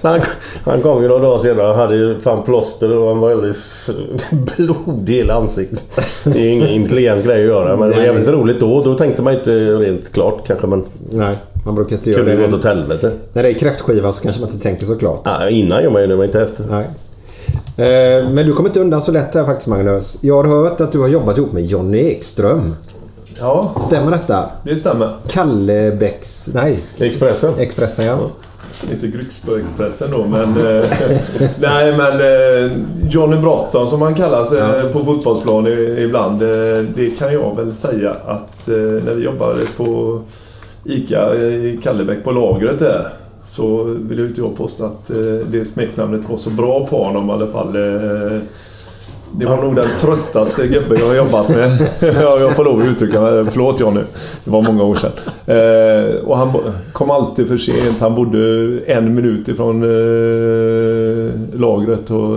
Så 0.00 0.08
han, 0.08 0.20
han 0.64 0.80
kom 0.82 1.02
ju 1.02 1.08
några 1.08 1.22
dagar 1.22 1.38
senare 1.38 1.68
och 1.70 1.74
hade 1.74 1.96
ju 1.96 2.14
fan 2.18 2.42
plåster 2.42 2.96
och 2.96 3.08
han 3.08 3.18
var 3.18 3.30
alldeles 3.30 3.90
blodig 4.56 5.14
i 5.14 5.16
hela 5.18 5.34
ansiktet. 5.34 6.00
Det 6.24 6.38
är 6.38 6.50
ingen 6.52 6.68
intelligent 6.68 7.24
grej 7.24 7.40
att 7.42 7.46
göra 7.48 7.76
men 7.76 7.88
det 7.90 7.96
var 7.96 8.02
jävligt 8.02 8.28
roligt 8.28 8.60
då. 8.60 8.82
Då 8.82 8.94
tänkte 8.94 9.22
man 9.22 9.34
inte 9.34 9.50
rent 9.74 10.12
klart 10.12 10.46
kanske 10.46 10.66
men 10.66 10.84
Nej, 11.10 11.36
man 11.64 11.74
brukar 11.74 11.96
inte 11.96 12.10
göra 12.10 12.18
kunde 12.18 12.32
ju 12.32 12.38
det. 12.38 12.44
gått 12.46 12.54
åt 12.54 12.64
helvete. 12.64 13.12
När 13.32 13.42
det 13.42 13.48
är 13.48 13.52
kräftskiva 13.58 14.12
så 14.12 14.22
kanske 14.22 14.40
man 14.40 14.50
inte 14.50 14.62
tänker 14.62 14.86
så 14.86 14.96
klart. 14.96 15.20
Ja, 15.24 15.48
innan 15.48 15.82
gör 15.82 15.90
man 15.90 16.02
ju 16.02 16.08
det, 16.08 16.16
men 16.16 16.24
inte 16.26 16.40
efter. 16.42 16.64
Nej. 16.70 16.84
Eh, 17.76 18.30
Men 18.30 18.46
du 18.46 18.52
kommer 18.52 18.68
inte 18.68 18.80
undan 18.80 19.00
så 19.02 19.12
lätt 19.12 19.34
här 19.34 19.44
faktiskt 19.44 19.68
Magnus. 19.68 20.18
Jag 20.20 20.42
har 20.44 20.62
hört 20.62 20.80
att 20.80 20.92
du 20.92 20.98
har 20.98 21.08
jobbat 21.08 21.38
ihop 21.38 21.52
med 21.52 21.66
Jonny 21.66 21.98
Ekström. 21.98 22.74
Ja, 23.40 23.74
Stämmer 23.80 24.10
detta? 24.10 24.50
det 24.64 24.76
stämmer. 24.76 25.10
Kallebäcks... 25.28 26.50
Nej, 26.54 26.78
Expressen. 26.98 27.52
Expressen 27.58 28.06
ja. 28.06 28.18
Inte 28.92 29.06
Grycksbo-Expressen 29.06 30.08
då, 30.12 30.24
men... 30.24 30.42
eh, 30.66 30.90
nej, 31.60 31.96
men 31.96 32.12
eh, 32.20 32.72
Johnny 33.08 33.36
Broughton 33.36 33.88
som 33.88 34.02
han 34.02 34.14
kallas 34.14 34.52
eh, 34.52 34.82
på 34.92 35.04
fotbollsplan 35.04 35.66
ibland. 35.98 36.40
det 36.94 37.18
kan 37.18 37.32
jag 37.32 37.56
väl 37.56 37.72
säga 37.72 38.10
att 38.26 38.68
när 39.04 39.14
vi 39.14 39.24
jobbade 39.24 39.60
på 39.76 40.20
ICA 40.84 41.34
i 41.34 41.80
Kallebäck 41.82 42.24
på 42.24 42.32
lagret 42.32 42.78
där 42.78 43.08
så 43.44 43.82
vill 43.84 44.18
jag 44.18 44.28
inte 44.28 44.40
jag 44.40 44.56
påstå 44.56 44.84
att 44.84 45.10
det 45.50 45.64
smeknamnet 45.64 46.28
var 46.28 46.36
så 46.36 46.50
bra 46.50 46.86
på 46.86 47.04
honom 47.04 47.30
i 47.30 47.32
alla 47.32 47.46
fall. 47.46 47.76
Det 49.38 49.46
var 49.46 49.62
nog 49.62 49.74
den 49.74 49.84
tröttaste 50.00 50.66
gubben 50.66 50.96
jag 51.00 51.06
har 51.06 51.16
jobbat 51.16 51.48
med. 51.48 51.70
Jag 52.40 52.56
får 52.56 52.64
lov 52.64 52.80
att 52.80 52.86
uttrycka 52.86 53.20
mig. 53.20 53.44
Förlåt 53.44 53.80
Johnny. 53.80 54.00
Det 54.44 54.50
var 54.50 54.62
många 54.62 54.84
år 54.84 54.94
sedan. 54.94 55.12
Eh, 55.46 56.14
och 56.24 56.38
han 56.38 56.48
kom 56.92 57.10
alltid 57.10 57.48
för 57.48 57.56
sent. 57.56 58.00
Han 58.00 58.14
bodde 58.14 58.38
en 58.86 59.14
minut 59.14 59.48
ifrån 59.48 59.82
eh, 59.82 61.60
lagret. 61.60 62.10
Och 62.10 62.36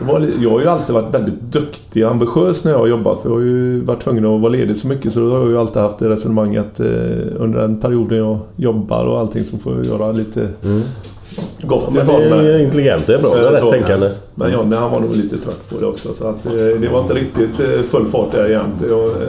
var, 0.00 0.30
jag 0.40 0.50
har 0.50 0.60
ju 0.60 0.68
alltid 0.68 0.94
varit 0.94 1.14
väldigt 1.14 1.40
duktig 1.40 2.04
och 2.04 2.10
ambitiös 2.10 2.64
när 2.64 2.72
jag 2.72 2.78
har 2.78 2.86
jobbat. 2.86 3.20
För 3.20 3.28
jag 3.28 3.36
har 3.36 3.42
ju 3.42 3.80
varit 3.80 4.02
tvungen 4.02 4.24
att 4.24 4.40
vara 4.40 4.52
ledig 4.52 4.76
så 4.76 4.88
mycket. 4.88 5.12
Så 5.12 5.20
då 5.20 5.30
har 5.30 5.38
jag 5.38 5.48
ju 5.48 5.58
alltid 5.58 5.82
haft 5.82 5.98
det 5.98 6.08
resonemanget 6.08 6.80
eh, 6.80 6.86
under 7.36 7.60
den 7.60 7.80
perioden 7.80 8.18
jag 8.18 8.38
jobbar 8.56 9.06
och 9.06 9.18
allting 9.18 9.44
så 9.44 9.58
får 9.58 9.76
jag 9.76 9.84
göra 9.84 10.12
lite 10.12 10.40
mm 10.40 10.82
gott 11.62 11.94
Men 11.94 12.02
ifrån 12.02 12.20
det 12.20 12.54
är 12.54 12.58
intelligent, 12.58 13.06
det 13.06 13.14
är 13.14 13.18
bra. 13.22 13.34
Det 13.34 13.46
är 13.48 13.50
rätt 13.50 13.70
tänkande. 13.70 14.10
Men 14.34 14.52
Jonny 14.52 14.76
han 14.76 14.90
var 14.90 15.00
nog 15.00 15.16
lite 15.16 15.38
trött 15.38 15.68
på 15.70 15.78
det 15.80 15.86
också. 15.86 16.14
Så 16.14 16.28
att, 16.28 16.46
eh, 16.46 16.52
det 16.52 16.88
var 16.92 17.00
inte 17.00 17.14
riktigt 17.14 17.60
eh, 17.60 17.66
full 17.90 18.06
fart 18.06 18.32
där 18.32 18.48
jämt. 18.48 18.82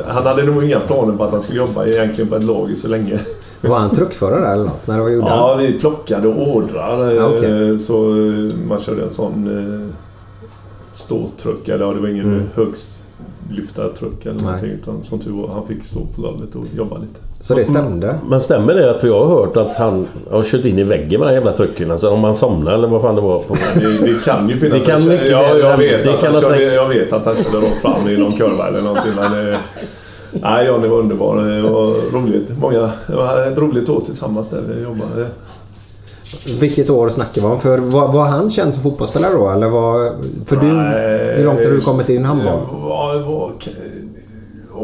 Han 0.08 0.26
hade 0.26 0.44
nog 0.44 0.64
inga 0.64 0.80
planer 0.80 1.14
på 1.18 1.24
att 1.24 1.32
han 1.32 1.42
skulle 1.42 1.60
jobba 1.60 1.86
egentligen 1.86 2.30
på 2.30 2.36
ett 2.36 2.44
lag 2.44 2.78
så 2.78 2.88
länge. 2.88 3.20
Var 3.62 3.78
han 3.78 3.90
truckförare 3.96 4.42
där 4.42 4.54
eller 4.54 4.64
något? 4.64 4.88
När 4.88 4.98
gjorde 5.10 5.28
Ja, 5.28 5.56
han? 5.56 5.66
vi 5.66 5.80
plockade 5.80 6.28
ordrar. 6.28 7.12
Ja, 7.12 7.26
okej. 7.38 7.70
eh, 7.72 7.78
Så 7.78 8.10
eh, 8.12 8.56
man 8.68 8.80
körde 8.80 9.04
en 9.04 9.12
sån 9.12 9.48
eh, 9.82 9.96
ståtruck. 10.92 11.68
Eller 11.68 11.86
ja, 11.86 11.94
det 11.94 12.00
var 12.00 12.08
ingen 12.08 12.26
Mm. 12.34 12.44
högstlyftartruck 12.56 14.26
eller 14.26 14.34
Nej. 14.36 14.44
någonting. 14.46 14.70
Utan 14.72 15.04
som 15.04 15.20
tur 15.20 15.32
var, 15.32 15.48
han 15.48 15.68
fick 15.68 15.84
stå 15.86 16.00
på 16.16 16.22
golvet 16.22 16.56
och 16.56 16.66
jobba 16.76 16.98
lite. 16.98 17.20
Så 17.42 17.56
det 17.56 17.66
stämde? 17.66 18.16
Men 18.28 18.42
stämmer 18.42 18.74
det 18.74 18.92
att 18.96 19.04
jag 19.04 19.26
har 19.26 19.38
hört 19.38 19.58
att 19.58 19.76
han 19.76 20.08
har 20.32 20.44
kört 20.44 20.66
in 20.66 20.80
i 20.80 20.84
väggen 20.84 21.20
med 21.20 21.28
den 21.28 21.36
jävla 21.36 21.52
trucken? 21.52 21.92
Alltså 21.92 22.10
om 22.10 22.20
man 22.20 22.36
somnar 22.36 22.72
eller 22.72 22.88
vad 22.88 23.02
fan 23.02 23.16
det 23.16 23.22
var. 23.22 23.44
Det, 23.76 24.06
det 24.06 24.26
kan 24.26 24.50
ju 24.50 24.58
finnas... 24.58 24.80
Det 24.80 24.92
kan 24.92 25.02
en- 25.02 25.08
mycket 25.08 25.30
ja, 25.30 25.58
jag, 25.58 25.78
vet 25.78 26.04
det 26.04 26.14
att 26.14 26.22
kan 26.22 26.34
han 26.34 26.42
körde, 26.42 26.64
jag 26.64 26.88
vet 26.88 27.14
att 27.14 27.26
han 27.26 27.36
körde 27.36 27.58
rakt 27.66 27.82
fram 27.82 28.10
i 28.10 28.18
någon 28.18 28.32
kurva 28.32 28.68
eller 28.68 28.82
någonting. 28.82 29.12
Men, 29.16 29.54
eh, 29.54 29.60
nej, 30.32 30.68
Johnny 30.68 30.88
var 30.88 30.98
underbar. 30.98 31.36
Det 31.36 31.62
var 31.62 32.14
roligt. 32.22 32.52
Många, 32.62 32.90
det 33.08 33.16
var 33.16 33.48
ett 33.52 33.58
roligt 33.58 33.90
år 33.90 34.02
tillsammans 34.02 34.50
där 34.50 34.62
vi 34.68 34.84
jobbade. 34.84 35.28
Vilket 36.60 36.90
år 36.90 37.10
snackar 37.10 37.42
vi 37.42 37.48
om? 37.48 37.60
För 37.60 37.78
var, 37.78 38.14
var 38.14 38.26
han 38.26 38.50
känd 38.50 38.74
som 38.74 38.84
fotbollsspelare 38.84 39.34
då? 39.34 39.50
Eller 39.50 39.70
var, 39.70 40.12
för 40.46 40.56
du, 40.56 40.68
Nej, 40.68 41.36
hur 41.38 41.46
långt 41.46 41.66
har 41.66 41.72
du 41.72 41.82
kommit 41.82 42.10
i 42.10 42.14
din 42.14 42.26
handboll? 42.26 42.60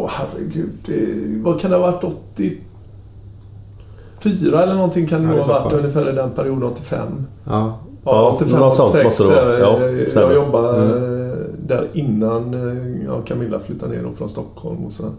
Åh 0.06 0.12
herregud. 0.14 0.70
Det, 0.86 1.08
vad 1.44 1.60
kan 1.60 1.72
det 1.72 1.78
ha 1.78 1.92
varit? 1.92 2.04
84 2.04 4.64
eller 4.64 4.76
någonting 4.76 5.08
kan 5.08 5.22
det 5.22 5.28
nog 5.28 5.38
ha 5.40 5.54
varit 5.54 5.64
pass. 5.74 5.96
ungefär 5.96 6.14
i 6.14 6.16
den 6.16 6.32
perioden, 6.32 6.64
85. 6.64 7.08
Ja. 7.44 7.52
Ja, 7.52 7.80
Ja, 8.12 8.32
85, 8.36 8.60
något 8.60 8.76
sånt 8.76 8.88
86 8.90 9.06
måste 9.06 9.24
det 9.24 9.30
vara. 9.30 9.46
där. 9.46 9.60
Ja, 9.60 9.90
jag 9.90 10.10
stämmer. 10.10 10.36
jobbade 10.36 10.86
Mm. 10.86 11.32
eh, 11.32 11.38
där 11.68 11.90
innan 11.94 12.54
eh, 12.54 13.06
ja, 13.06 13.22
Camilla 13.22 13.60
flyttade 13.60 13.96
ner 14.02 14.12
från 14.12 14.30
Stockholm. 14.30 14.86
Och 14.86 14.92
sen, 14.92 15.12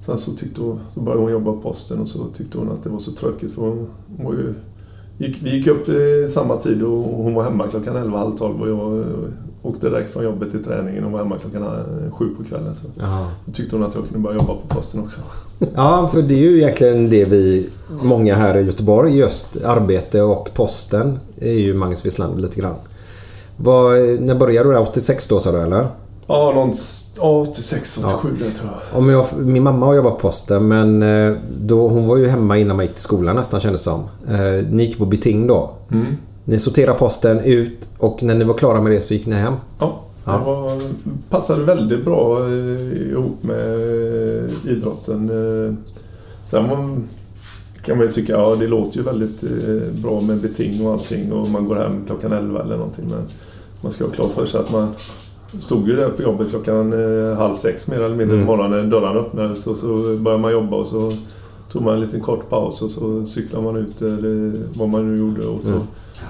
sen 0.00 0.18
så, 0.18 0.30
tyckte 0.30 0.60
hon, 0.60 0.78
så 0.94 1.00
började 1.00 1.22
hon 1.22 1.32
jobba 1.32 1.52
på 1.52 1.60
posten 1.60 2.00
och 2.00 2.08
så 2.08 2.24
tyckte 2.24 2.58
hon 2.58 2.70
att 2.70 2.82
det 2.82 2.88
var 2.90 2.98
så 2.98 3.12
tråkigt 3.12 3.54
för 3.54 3.62
hon, 3.62 3.86
hon 4.16 4.26
var 4.26 4.32
ju, 4.32 4.54
gick, 5.18 5.42
Vi 5.42 5.56
gick 5.56 5.66
upp 5.66 5.88
i 5.88 6.26
samma 6.28 6.56
tid 6.56 6.82
och 6.82 6.98
hon 7.02 7.34
var 7.34 7.42
hemma 7.42 7.68
klockan 7.68 7.96
11, 7.96 8.18
halv 8.18 8.32
12 8.32 8.62
och 8.62 8.68
jag 8.68 8.98
eh, 8.98 9.04
åkte 9.68 9.88
direkt 9.88 10.12
från 10.12 10.24
jobbet 10.24 10.50
till 10.50 10.64
träningen 10.64 11.04
och 11.04 11.10
var 11.12 11.18
hemma 11.18 11.38
klockan 11.38 11.62
eh, 11.62 12.12
sju 12.12 12.34
på 12.38 12.44
kvällen. 12.44 12.74
Så 12.74 12.86
Jaha. 13.00 13.26
då 13.44 13.52
tyckte 13.52 13.76
hon 13.76 13.84
att 13.84 13.94
jag 13.94 14.04
kunde 14.04 14.18
börja 14.18 14.36
jobba 14.38 14.54
på 14.54 14.74
posten 14.74 15.00
också. 15.00 15.20
Ja, 15.74 16.10
för 16.12 16.22
det 16.22 16.34
är 16.34 16.38
ju 16.38 16.58
egentligen 16.58 17.10
det 17.10 17.24
vi, 17.24 17.68
många 18.02 18.34
här 18.34 18.56
i 18.58 18.62
Göteborg, 18.62 19.18
just 19.18 19.64
arbete 19.64 20.22
och 20.22 20.50
posten 20.54 21.18
är 21.40 21.52
ju 21.52 21.74
Magnus 21.74 22.06
Wislander 22.06 22.42
lite 22.42 22.60
grann. 22.60 22.74
Vad, 23.56 23.92
när 24.20 24.34
började 24.34 24.68
du 24.68 24.72
där? 24.74 24.80
86 24.80 25.28
då 25.28 25.40
sa 25.40 25.52
du 25.52 25.58
eller? 25.62 25.86
Ja, 26.26 26.52
någon, 26.54 26.72
ja 27.16 27.40
86, 27.48 27.98
87 28.04 28.28
där 28.44 28.50
tror 28.50 28.70
jag. 28.90 28.98
Om 28.98 29.08
jag, 29.08 29.26
min 29.38 29.62
mamma 29.62 29.86
har 29.86 29.94
jobbat 29.94 30.12
på 30.12 30.18
posten 30.20 30.68
men 30.68 31.02
eh, 31.02 31.36
då, 31.60 31.88
hon 31.88 32.06
var 32.06 32.16
ju 32.16 32.26
hemma 32.26 32.58
innan 32.58 32.76
man 32.76 32.84
gick 32.84 32.94
till 32.94 33.02
skolan 33.04 33.36
nästan 33.36 33.60
kändes 33.60 33.82
som. 33.82 34.00
Eh, 34.28 34.66
Ni 34.70 34.84
gick 34.84 34.98
på 34.98 35.06
beting 35.06 35.46
då. 35.46 35.72
Mm. 35.92 36.06
Ni 36.48 36.58
sorterade 36.58 36.98
posten 36.98 37.40
ut 37.44 37.88
och 37.98 38.22
när 38.22 38.34
ni 38.34 38.44
var 38.44 38.54
klara 38.54 38.80
med 38.80 38.92
det 38.92 39.00
så 39.00 39.14
gick 39.14 39.26
ni 39.26 39.34
hem. 39.36 39.54
Ja, 39.78 40.00
Ja. 40.24 40.32
det 40.32 40.44
var, 40.44 40.82
passade 41.30 41.62
väldigt 41.64 42.04
bra 42.04 42.46
eh, 42.48 43.10
ihop 43.10 43.42
med 43.42 43.74
eh, 43.74 44.50
idrotten. 44.72 45.30
Eh, 45.30 45.74
Sen 46.44 46.68
var, 46.68 46.96
kan 47.82 47.96
man 47.98 48.06
ju 48.06 48.12
tycka, 48.12 48.32
ja 48.32 48.56
det 48.60 48.66
låter 48.66 48.96
ju 48.96 49.02
väldigt 49.02 49.44
bra 50.02 50.20
med 50.20 50.38
beting 50.38 50.86
och 50.86 50.92
allting 50.92 51.32
och 51.32 51.48
man 51.50 51.68
går 51.68 51.76
hem 51.76 52.04
klockan 52.06 52.32
11 52.32 52.62
eller 52.62 52.76
någonting 52.76 53.04
men 53.10 53.22
man 53.80 53.92
ska 53.92 54.04
ha 54.04 54.10
klart 54.10 54.32
för 54.32 54.46
sig 54.46 54.60
att 54.60 54.72
man 54.72 54.88
stod 55.58 55.88
ju 55.88 55.96
där 55.96 56.08
på 56.10 56.22
jobbet 56.22 56.50
klockan 56.50 56.92
halv 57.36 57.54
sex 57.56 57.88
mer 57.88 58.00
eller 58.00 58.16
mindre 58.16 58.34
Mm. 58.36 58.46
på 58.46 58.56
morgonen. 58.56 58.90
Dörrarna 58.90 59.20
öppnades 59.20 59.66
och 59.66 59.76
så 59.76 60.16
började 60.16 60.42
man 60.42 60.52
jobba 60.52 60.76
och 60.76 60.86
så 60.86 61.12
tog 61.72 61.82
man 61.82 61.94
en 61.94 62.00
liten 62.00 62.20
kort 62.20 62.48
paus 62.50 62.82
och 62.82 62.90
så 62.90 63.24
cyklade 63.24 63.64
man 63.64 63.76
ut 63.76 64.02
eller 64.02 64.52
vad 64.78 64.88
man 64.88 65.14
nu 65.14 65.18
gjorde 65.20 65.46
och 65.46 65.62
så 65.62 65.68
Mm. 65.70 65.82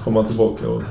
Kom 0.05 0.15
man 0.15 0.25
tillbaka. 0.27 0.69
Och 0.69 0.83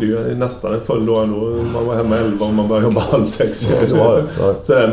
det 0.00 0.04
är 0.06 0.28
ju 0.28 0.34
nästan 0.34 0.74
en 0.74 0.80
full 0.80 1.06
dag 1.06 1.22
ändå. 1.24 1.40
Man 1.74 1.86
var 1.86 1.94
hemma 1.94 2.16
11 2.18 2.46
och 2.46 2.52
man 2.54 2.68
började 2.68 2.86
jobba 2.86 3.00
halv 3.00 3.24
sex. 3.24 3.68
Ja, 3.94 4.18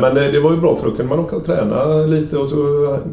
men 0.00 0.14
det, 0.14 0.32
det 0.32 0.40
var 0.40 0.50
ju 0.52 0.60
bra 0.60 0.74
för 0.76 0.90
då 0.90 0.96
kunde 0.96 1.16
man 1.16 1.18
åka 1.24 1.36
och 1.36 1.44
träna 1.44 1.84
lite 2.06 2.36
och 2.38 2.48
så 2.48 2.56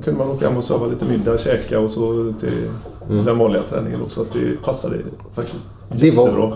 kunde 0.04 0.20
man 0.20 0.30
åka 0.30 0.48
hem 0.48 0.58
och 0.58 0.64
sova 0.64 0.88
lite 0.88 1.06
middag, 1.06 1.38
käka 1.38 1.80
och 1.80 1.92
så 1.92 2.34
till 2.40 2.70
Mm. 3.10 3.26
den 3.26 3.38
vanliga 3.38 3.62
träningen. 3.64 4.00
Då, 4.04 4.10
så 4.10 4.22
att 4.22 4.32
det 4.34 4.62
passade 4.66 4.96
faktiskt 5.36 5.68
Det 5.92 6.12
var- 6.12 6.24
jättebra. 6.26 6.54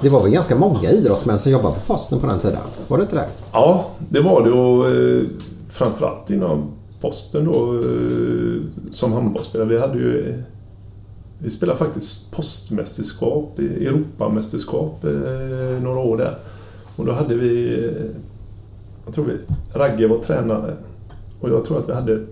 Det 0.00 0.08
var 0.08 0.22
väl 0.22 0.30
ganska 0.32 0.56
många 0.56 0.90
idrottsmän 0.90 1.38
som 1.38 1.52
jobbade 1.52 1.74
på 1.74 1.80
posten 1.92 2.20
på 2.20 2.26
den 2.26 2.38
tiden? 2.38 2.58
Var 2.88 2.96
det 2.98 3.02
inte 3.02 3.16
det? 3.16 3.26
Ja, 3.52 3.86
det 4.08 4.20
var 4.20 4.44
det 4.44 4.50
och 4.50 4.90
eh, 4.90 5.22
framförallt 5.68 6.30
inom 6.30 6.70
posten 7.00 7.44
då 7.44 7.74
eh, 7.74 8.62
som 8.92 9.12
handbollsspelare. 9.12 9.68
Vi 9.68 9.78
hade 9.78 9.98
ju... 9.98 10.42
Vi 11.38 11.50
spelade 11.50 11.78
faktiskt 11.78 12.32
postmästerskap, 12.32 13.58
Europamästerskap 13.58 15.04
eh, 15.04 15.82
några 15.82 15.98
år 15.98 16.16
där. 16.16 16.38
Och 16.96 17.06
då 17.06 17.12
hade 17.12 17.34
vi... 17.34 17.84
Eh, 17.84 18.06
jag 19.04 19.14
tror 19.14 19.24
vi... 19.24 19.38
Ragge 19.78 20.06
var 20.06 20.18
tränare. 20.18 20.76
Och 21.40 21.50
jag 21.50 21.64
tror 21.64 21.78
att 21.78 21.88
vi 21.88 21.92
hade 21.92 22.26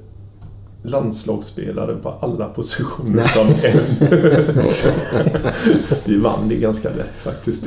landslagsspelare 0.87 1.97
på 2.03 2.15
alla 2.21 2.49
positioner 2.49 3.17
Nej. 3.17 3.29
som 3.29 3.71
en. 3.71 3.81
vi 6.05 6.19
vann 6.19 6.49
det 6.49 6.55
ganska 6.55 6.89
lätt 6.89 7.19
faktiskt. 7.19 7.67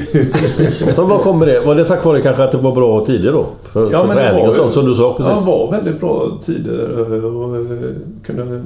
Vad 0.97 1.21
kommer 1.21 1.45
det? 1.45 1.65
Var 1.65 1.75
det 1.75 1.83
tack 1.83 2.05
vare 2.05 2.21
kanske 2.21 2.43
att 2.43 2.51
det 2.51 2.57
var 2.57 2.75
bra 2.75 3.05
tider 3.05 3.31
då? 3.31 3.45
För, 3.63 3.89
för 3.89 3.97
men 3.97 4.07
det 4.07 4.13
träning 4.13 4.41
var 4.41 4.49
och 4.49 4.55
sånt 4.55 4.73
som 4.73 4.85
du 4.85 4.95
sa 4.95 5.13
precis? 5.13 5.31
Ja, 5.31 5.39
det 5.39 5.45
var 5.51 5.71
väldigt 5.71 5.99
bra 5.99 6.37
tider 6.41 7.15
eh, 7.15 7.25
och 7.25 7.55
eh, 7.55 7.89
kunde 8.25 8.63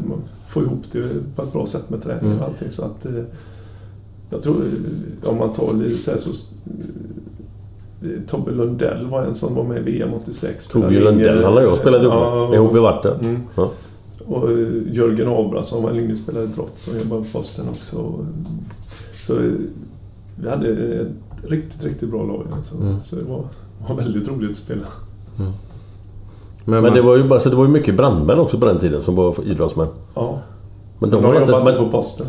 få 0.48 0.62
ihop 0.62 0.82
det 0.92 1.04
på 1.36 1.42
ett 1.42 1.54
bra 1.54 1.66
sätt 1.66 1.90
med 1.90 2.04
träning 2.04 2.26
Mm. 2.32 2.40
och 2.40 2.46
allting. 2.48 2.72
Så 2.72 2.82
att, 2.86 3.06
eh, 3.06 3.12
jag 4.30 4.42
tror, 4.44 4.56
om 5.24 5.38
man 5.38 5.54
tar 5.54 5.74
lite 5.74 6.02
så 6.02 6.12
här 6.12 6.18
så... 6.18 6.30
Tobbe 8.28 8.52
Lundell 8.52 9.06
var 9.08 9.24
en 9.24 9.34
som 9.34 9.56
var 9.56 9.64
med 9.64 9.78
i 9.78 9.82
VM 9.92 10.14
86. 10.14 10.68
Torbjörn 10.68 10.92
spelade 10.92 11.12
Lundell, 11.12 11.44
han 11.44 11.54
har 11.54 11.62
jag 11.62 11.78
spelat 11.78 12.02
ihop 12.02 12.14
med. 12.14 12.22
Ja, 12.24 12.56
Ihop 12.56 12.76
i 12.76 12.80
vatten. 12.80 13.20
Mm. 13.24 13.42
Ja. 13.56 13.70
Och 14.32 14.52
eh, 14.52 14.68
Jörgen 14.92 15.28
Abrahamsson 15.28 15.84
var 15.84 15.90
en 15.90 15.96
linjespelare 15.98 16.44
i 16.44 16.48
Drott 16.48 16.72
som 16.78 16.98
jobbade 17.00 17.22
på 17.24 17.28
Posten 17.40 17.66
också. 17.70 18.26
Så 19.28 19.34
eh, 19.34 19.52
vi 20.36 20.50
hade 20.50 20.68
ett 21.02 21.08
riktigt, 21.48 21.84
riktigt 21.84 22.10
bra 22.10 22.24
lag. 22.24 22.46
Alltså. 22.56 22.76
Mm. 22.76 23.02
Så 23.02 23.16
det 23.16 23.24
var, 23.24 23.44
var 23.88 23.96
väldigt 23.96 24.28
roligt 24.28 24.52
att 24.52 24.58
spela. 24.58 24.86
Men 26.66 26.94
det 26.94 27.02
var 27.02 27.18
ju 27.18 27.24
bara, 27.24 27.40
så 27.40 27.50
det 27.50 27.56
var 27.56 27.64
ju 27.66 27.70
mycket 27.72 27.96
brandmän 27.96 28.40
också 28.40 28.58
på 28.60 28.66
den 28.66 28.78
tiden 28.80 29.04
som 29.04 29.16
var 29.16 29.36
idrottsmän. 29.46 29.88
Ja. 30.16 30.40
Men 31.00 31.10
De 31.10 31.16
de 31.18 31.26
har 31.26 31.34
var 31.34 31.40
inte... 31.42 31.52
jobbat 31.52 31.66
Men, 31.76 31.84
på 31.86 31.90
Posten. 31.92 32.28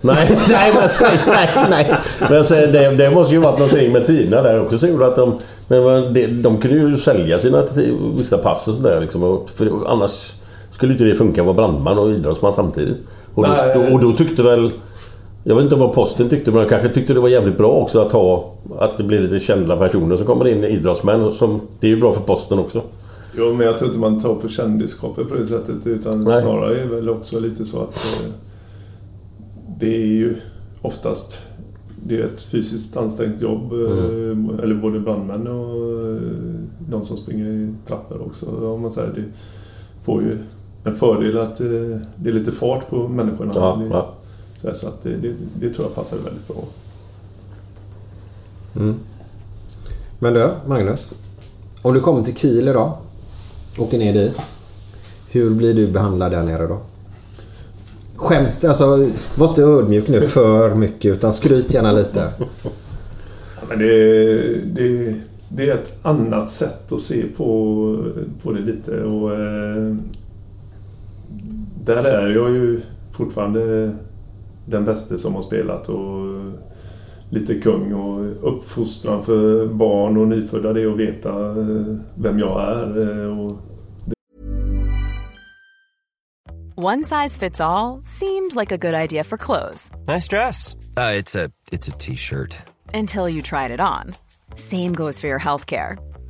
nej, 0.00 0.38
nej, 0.48 0.72
men, 0.74 0.88
nej, 1.26 1.66
nej. 1.70 1.94
Men 2.30 2.44
säger, 2.44 2.72
det, 2.72 2.96
det 3.04 3.10
måste 3.14 3.34
ju 3.34 3.40
varit 3.40 3.58
någonting 3.58 3.92
med 3.92 4.06
tiderna 4.06 4.42
där 4.42 4.60
också 4.62 4.78
som 4.78 4.88
gjorde 4.88 5.06
att 5.06 5.16
de... 5.16 5.34
Men 5.68 5.84
men 5.84 6.14
det, 6.14 6.26
de 6.26 6.56
kunde 6.58 6.76
ju 6.76 6.98
sälja 6.98 7.38
sina 7.38 7.62
vissa 8.16 8.38
pass 8.38 8.68
och 8.68 8.74
sådär 8.74 9.00
liksom. 9.00 9.24
och- 9.24 9.50
För 9.50 9.86
annars 9.92 10.32
skulle 10.82 10.92
inte 10.92 11.04
det 11.04 11.14
funka 11.14 11.40
att 11.40 11.46
vara 11.46 11.56
brandman 11.56 11.98
och 11.98 12.10
idrottsman 12.10 12.52
samtidigt. 12.52 12.98
Och 13.34 13.46
då, 13.46 13.54
då, 13.74 13.94
och 13.94 14.00
då 14.00 14.12
tyckte 14.12 14.42
väl... 14.42 14.70
Jag 15.44 15.54
vet 15.54 15.64
inte 15.64 15.76
vad 15.76 15.92
posten 15.92 16.28
tyckte, 16.28 16.50
men 16.50 16.60
de 16.62 16.68
kanske 16.68 16.88
tyckte 16.88 17.14
det 17.14 17.20
var 17.20 17.28
jävligt 17.28 17.58
bra 17.58 17.70
också 17.70 18.00
att 18.00 18.12
ha... 18.12 18.52
Att 18.78 18.98
det 18.98 19.04
blir 19.04 19.20
lite 19.20 19.40
kända 19.40 19.76
personer 19.76 20.16
som 20.16 20.26
kommer 20.26 20.48
in, 20.48 20.64
idrottsmän. 20.64 21.32
Som, 21.32 21.60
det 21.80 21.86
är 21.86 21.90
ju 21.90 22.00
bra 22.00 22.12
för 22.12 22.20
posten 22.20 22.58
också. 22.58 22.82
Jo, 23.38 23.54
men 23.54 23.66
jag 23.66 23.78
tror 23.78 23.88
inte 23.88 24.00
man 24.00 24.20
tar 24.20 24.34
på 24.34 24.48
kändisskapet 24.48 25.28
på 25.28 25.34
det 25.34 25.46
sättet. 25.46 25.86
Utan 25.86 26.20
Nej. 26.20 26.42
snarare 26.42 26.78
är 26.78 26.86
det 26.86 26.94
väl 26.94 27.10
också 27.10 27.40
lite 27.40 27.64
så 27.64 27.82
att 27.82 27.96
eh, 27.96 28.32
det 29.78 29.94
är 29.94 30.06
ju 30.06 30.34
oftast 30.82 31.46
det 32.06 32.20
är 32.20 32.24
ett 32.24 32.42
fysiskt 32.42 32.96
ansträngt 32.96 33.40
jobb. 33.40 33.72
Eh, 33.72 34.62
eller 34.62 34.74
både 34.74 35.00
brandmän 35.00 35.46
och 35.46 36.10
eh, 36.10 36.22
de 36.90 37.04
som 37.04 37.16
springer 37.16 37.46
i 37.46 37.74
trappor 37.86 38.22
också. 38.26 38.46
Om 38.46 38.80
man 38.80 38.90
säger 38.90 39.12
det 39.12 39.24
får 40.04 40.22
ju 40.22 40.38
en 40.84 40.94
fördel 40.94 41.38
att 41.38 41.60
eh, 41.60 41.66
det 42.16 42.28
är 42.28 42.32
lite 42.32 42.52
fart 42.52 42.88
på 42.90 43.08
människorna. 43.08 43.52
Ja, 43.54 43.76
Det- 43.82 43.88
ja. 43.96 44.12
Så, 44.60 44.66
här, 44.66 44.74
så 44.74 44.86
att 44.88 45.02
det, 45.02 45.16
det, 45.16 45.34
det 45.60 45.68
tror 45.74 45.86
jag 45.86 45.94
passar 45.94 46.16
väldigt 46.16 46.48
bra. 46.48 46.56
Men 50.18 50.34
du, 50.34 50.48
Magnus. 50.66 51.14
Om 51.82 51.94
du 51.94 52.00
kommer 52.00 52.22
till 52.22 52.36
Kiel 52.36 52.68
idag. 52.68 52.92
Åker 53.78 53.98
ner 53.98 54.12
dit. 54.12 54.40
Hur 55.30 55.50
blir 55.50 55.74
du 55.74 55.86
behandlad 55.86 56.32
där 56.32 56.42
nere 56.42 56.66
då? 56.66 56.78
Skäms, 58.16 58.64
alltså 58.64 59.08
var 59.36 59.48
inte 59.48 59.62
ödmjuk 59.62 60.08
nu 60.08 60.20
för 60.28 60.74
mycket 60.74 61.14
utan 61.16 61.32
skryt 61.32 61.74
gärna 61.74 61.92
lite. 61.92 62.32
Ja, 62.38 62.46
Men 63.68 63.78
det, 63.78 64.36
det, 64.64 65.14
det 65.48 65.70
är 65.70 65.74
ett 65.78 65.98
annat 66.02 66.50
sätt 66.50 66.92
att 66.92 67.00
se 67.00 67.22
på, 67.36 67.44
på 68.42 68.52
det 68.52 68.60
lite. 68.60 69.02
Och, 69.02 69.32
eh, 69.32 69.94
där 71.84 72.04
är 72.04 72.30
jag 72.30 72.50
ju 72.50 72.80
fortfarande 73.12 73.92
den 74.66 74.84
bästa 74.84 75.18
som 75.18 75.34
har 75.34 75.42
spelat 75.42 75.88
och 75.88 76.22
lite 77.30 77.54
kung 77.60 77.94
och 77.94 78.48
uppfostran 78.56 79.22
för 79.22 79.66
barn 79.66 80.16
och 80.16 80.28
nyfödda 80.28 80.72
det 80.72 80.82
är 80.82 80.92
att 80.92 80.96
veta 80.98 81.30
eh, 81.50 81.96
vem 82.14 82.38
jag 82.38 82.62
är. 82.62 83.20
eh, 83.22 83.40
Och 83.40 83.52
One 86.76 87.04
size 87.04 87.38
fits 87.38 87.60
all 87.60 88.00
seemed 88.04 88.54
like 88.56 88.72
a 88.74 88.78
good 88.78 88.94
idea 88.94 89.24
for 89.24 89.36
clothes 89.36 89.90
Nice 90.08 90.28
dress. 90.28 90.74
Uh, 90.96 91.18
it's 91.20 91.34
a 91.36 91.50
it's 91.72 91.88
a 91.88 91.96
t-shirt. 91.98 92.56
until 92.94 93.28
you 93.28 93.42
tried 93.42 93.70
it 93.70 93.80
on. 93.80 94.14
Same 94.56 94.92
goes 94.94 95.20
for 95.20 95.28
your 95.28 95.38
healthcare. 95.40 95.96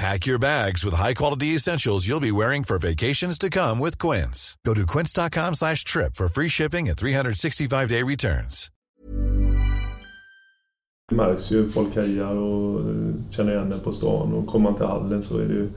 Pack 0.00 0.28
your 0.28 0.38
bags 0.38 0.84
with 0.84 0.94
high-quality 0.94 1.54
essentials 1.56 2.06
you'll 2.06 2.20
be 2.20 2.30
wearing 2.30 2.64
for 2.64 2.78
vacations 2.78 3.36
to 3.38 3.50
come 3.50 3.80
with 3.80 3.98
Quince. 3.98 4.56
Go 4.64 4.72
to 4.74 4.86
quince.com 4.86 5.54
slash 5.54 5.82
trip 5.84 6.14
for 6.14 6.28
free 6.28 6.48
shipping 6.48 6.88
and 6.88 6.96
365-day 6.96 8.02
returns. 8.02 8.70
Det 11.08 11.14
märks 11.14 11.52
ju, 11.52 11.68
folk 11.68 11.96
hejar 11.96 12.34
och 12.34 12.80
eh, 12.80 13.14
känner 13.30 13.52
igen 13.52 13.70
det 13.70 13.78
på 13.78 13.92
stan 13.92 14.32
och 14.32 14.46
kommer 14.46 14.64
man 14.64 14.74
till 14.74 14.86
hallen 14.86 15.22
så 15.22 15.38
är 15.38 15.44
det 15.44 15.54
ju... 15.54 15.68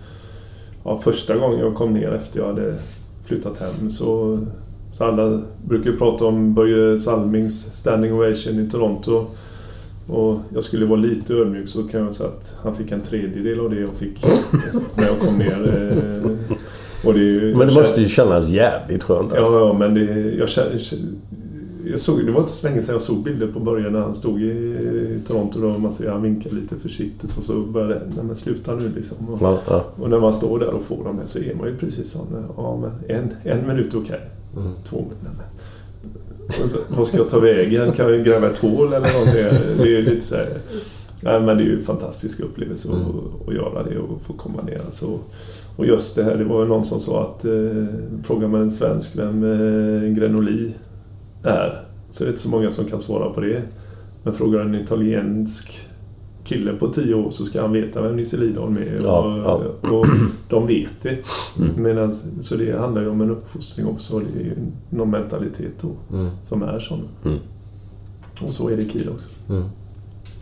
Ja, 0.83 0.97
första 0.97 1.35
gången 1.37 1.59
jag 1.59 1.75
kom 1.75 1.93
ner 1.93 2.11
efter 2.11 2.39
jag 2.39 2.47
hade 2.47 2.79
flyttat 3.25 3.57
hem 3.57 3.89
så... 3.89 4.39
Så 4.91 5.05
alla 5.05 5.41
brukar 5.65 5.91
ju 5.91 5.97
prata 5.97 6.25
om 6.25 6.53
Börje 6.53 6.99
Salmings 6.99 7.73
standing 7.73 8.13
ovation 8.13 8.67
i 8.67 8.69
Toronto. 8.69 9.27
Och 10.11 10.39
jag 10.53 10.63
skulle 10.63 10.85
vara 10.85 10.99
lite 10.99 11.33
ödmjuk 11.33 11.67
så 11.69 11.83
kan 11.83 12.01
jag 12.01 12.15
säga 12.15 12.29
att 12.29 12.55
han 12.63 12.75
fick 12.75 12.91
en 12.91 13.01
tredjedel 13.01 13.59
av 13.59 13.69
det 13.69 13.79
jag 13.79 13.93
fick 13.93 14.25
när 14.97 15.05
jag 15.07 15.19
kom 15.19 15.37
ner. 15.37 15.67
eh, 16.25 16.31
Och 17.07 17.13
det 17.13 17.19
ju, 17.19 17.55
Men 17.55 17.67
det 17.67 17.73
måste 17.73 18.01
ju 18.01 18.07
kännas 18.07 18.49
jävligt 18.49 19.03
skönt 19.03 19.33
alltså. 19.35 19.53
Ja, 19.53 19.59
ja, 19.67 19.73
men 19.73 19.93
det, 19.93 20.31
jag 20.39 20.49
känner, 20.49 20.79
jag 21.85 21.99
såg, 21.99 22.25
det 22.25 22.31
var 22.31 22.41
inte 22.41 22.53
så 22.53 22.67
länge 22.67 22.81
sedan 22.81 22.93
jag 22.93 23.01
såg 23.01 23.23
bilder 23.23 23.47
på 23.47 23.59
början 23.59 23.93
när 23.93 23.99
han 23.99 24.15
stod 24.15 24.41
i 24.41 25.19
Toronto. 25.27 25.59
Då 25.61 25.77
man 25.77 25.93
ser 25.93 26.09
han 26.11 26.21
vinkar 26.21 26.49
lite 26.51 26.75
försiktigt 26.75 27.37
och 27.37 27.43
så 27.43 27.53
började 27.61 27.93
det, 27.93 28.01
nej 28.15 28.25
men 28.25 28.35
sluta 28.35 28.75
nu 28.75 28.91
liksom. 28.95 29.29
Och, 29.29 29.39
Ja, 29.41 29.59
ja. 29.69 29.85
och 29.95 30.09
när 30.09 30.19
man 30.19 30.33
står 30.33 30.59
där 30.59 30.73
och 30.73 30.81
får 30.83 31.03
dem 31.03 31.17
här 31.17 31.27
så 31.27 31.39
är 31.39 31.55
man 31.55 31.67
ju 31.67 31.77
precis 31.77 32.09
sån, 32.11 32.27
ja 32.57 32.77
men 32.81 33.17
en, 33.17 33.29
en 33.43 33.67
minut 33.67 33.93
okej. 33.95 34.19
Två 34.89 34.97
minuter, 34.97 35.17
nej, 35.23 35.31
men. 35.37 35.45
Och 35.45 36.40
så, 36.40 36.40
Vad 36.97 37.07
ska 37.07 37.17
jag 37.17 37.29
ta 37.29 37.39
vägen? 37.39 37.91
Kan 37.91 38.11
vi 38.11 38.17
gräva 38.17 38.49
ett 38.49 38.57
hål 38.57 38.87
eller 38.87 39.09
någonting? 39.13 39.75
Det 39.77 39.97
är 39.97 40.01
lite 40.01 40.21
så 40.21 40.35
här, 40.35 40.47
nej, 41.21 41.39
men 41.41 41.57
det 41.57 41.63
är 41.63 41.65
ju 41.65 41.75
en 41.75 41.85
fantastisk 41.85 42.39
upplevelse 42.39 42.89
att, 42.89 43.47
att 43.47 43.55
göra 43.55 43.83
det 43.83 43.97
och 43.97 44.21
få 44.21 44.33
komma 44.33 44.61
ner. 44.61 44.81
Alltså, 44.85 45.19
och 45.75 45.85
just 45.85 46.15
det 46.15 46.23
här, 46.23 46.37
det 46.37 46.43
var 46.43 46.61
ju 46.61 46.67
någon 46.67 46.83
som 46.83 46.99
sa 46.99 47.23
att 47.23 47.45
eh, 47.45 47.85
frågar 48.23 48.47
man 48.47 48.61
en 48.61 48.71
svensk 48.71 49.19
vem 49.19 49.43
eh, 49.43 50.09
Grenoli 50.09 50.73
är 51.43 51.87
så 52.09 52.23
är 52.23 52.25
det 52.25 52.29
inte 52.29 52.41
så 52.41 52.49
många 52.49 52.71
som 52.71 52.85
kan 52.85 52.99
svara 52.99 53.29
på 53.29 53.41
det. 53.41 53.61
Men 54.23 54.33
frågar 54.33 54.59
en 54.59 54.75
italiensk 54.75 55.87
kille 56.43 56.73
på 56.73 56.87
tio 56.87 57.13
år 57.13 57.29
så 57.31 57.45
ska 57.45 57.61
han 57.61 57.71
veta 57.71 58.01
vem 58.01 58.15
Nisse 58.15 58.37
Lidholm 58.37 58.77
är. 58.77 58.99
Ja, 59.03 59.41
och, 59.83 59.99
och 59.99 60.05
de 60.49 60.67
vet 60.67 60.89
det. 61.01 61.17
Medan, 61.77 62.13
så 62.13 62.55
det 62.55 62.79
handlar 62.79 63.01
ju 63.01 63.09
om 63.09 63.21
en 63.21 63.31
uppfostring 63.31 63.87
också. 63.87 64.15
och 64.15 64.21
Det 64.33 64.39
är 64.39 64.43
ju 64.43 64.55
någon 64.89 65.09
mentalitet 65.09 65.71
då, 65.81 66.17
Mm. 66.17 66.29
som 66.43 66.63
är 66.63 66.79
sån. 66.79 66.99
Mm. 67.25 67.37
Och 68.47 68.53
så 68.53 68.69
är 68.69 68.77
det 68.77 68.83
i 68.83 68.89
Kiel 68.89 69.09
också. 69.09 69.29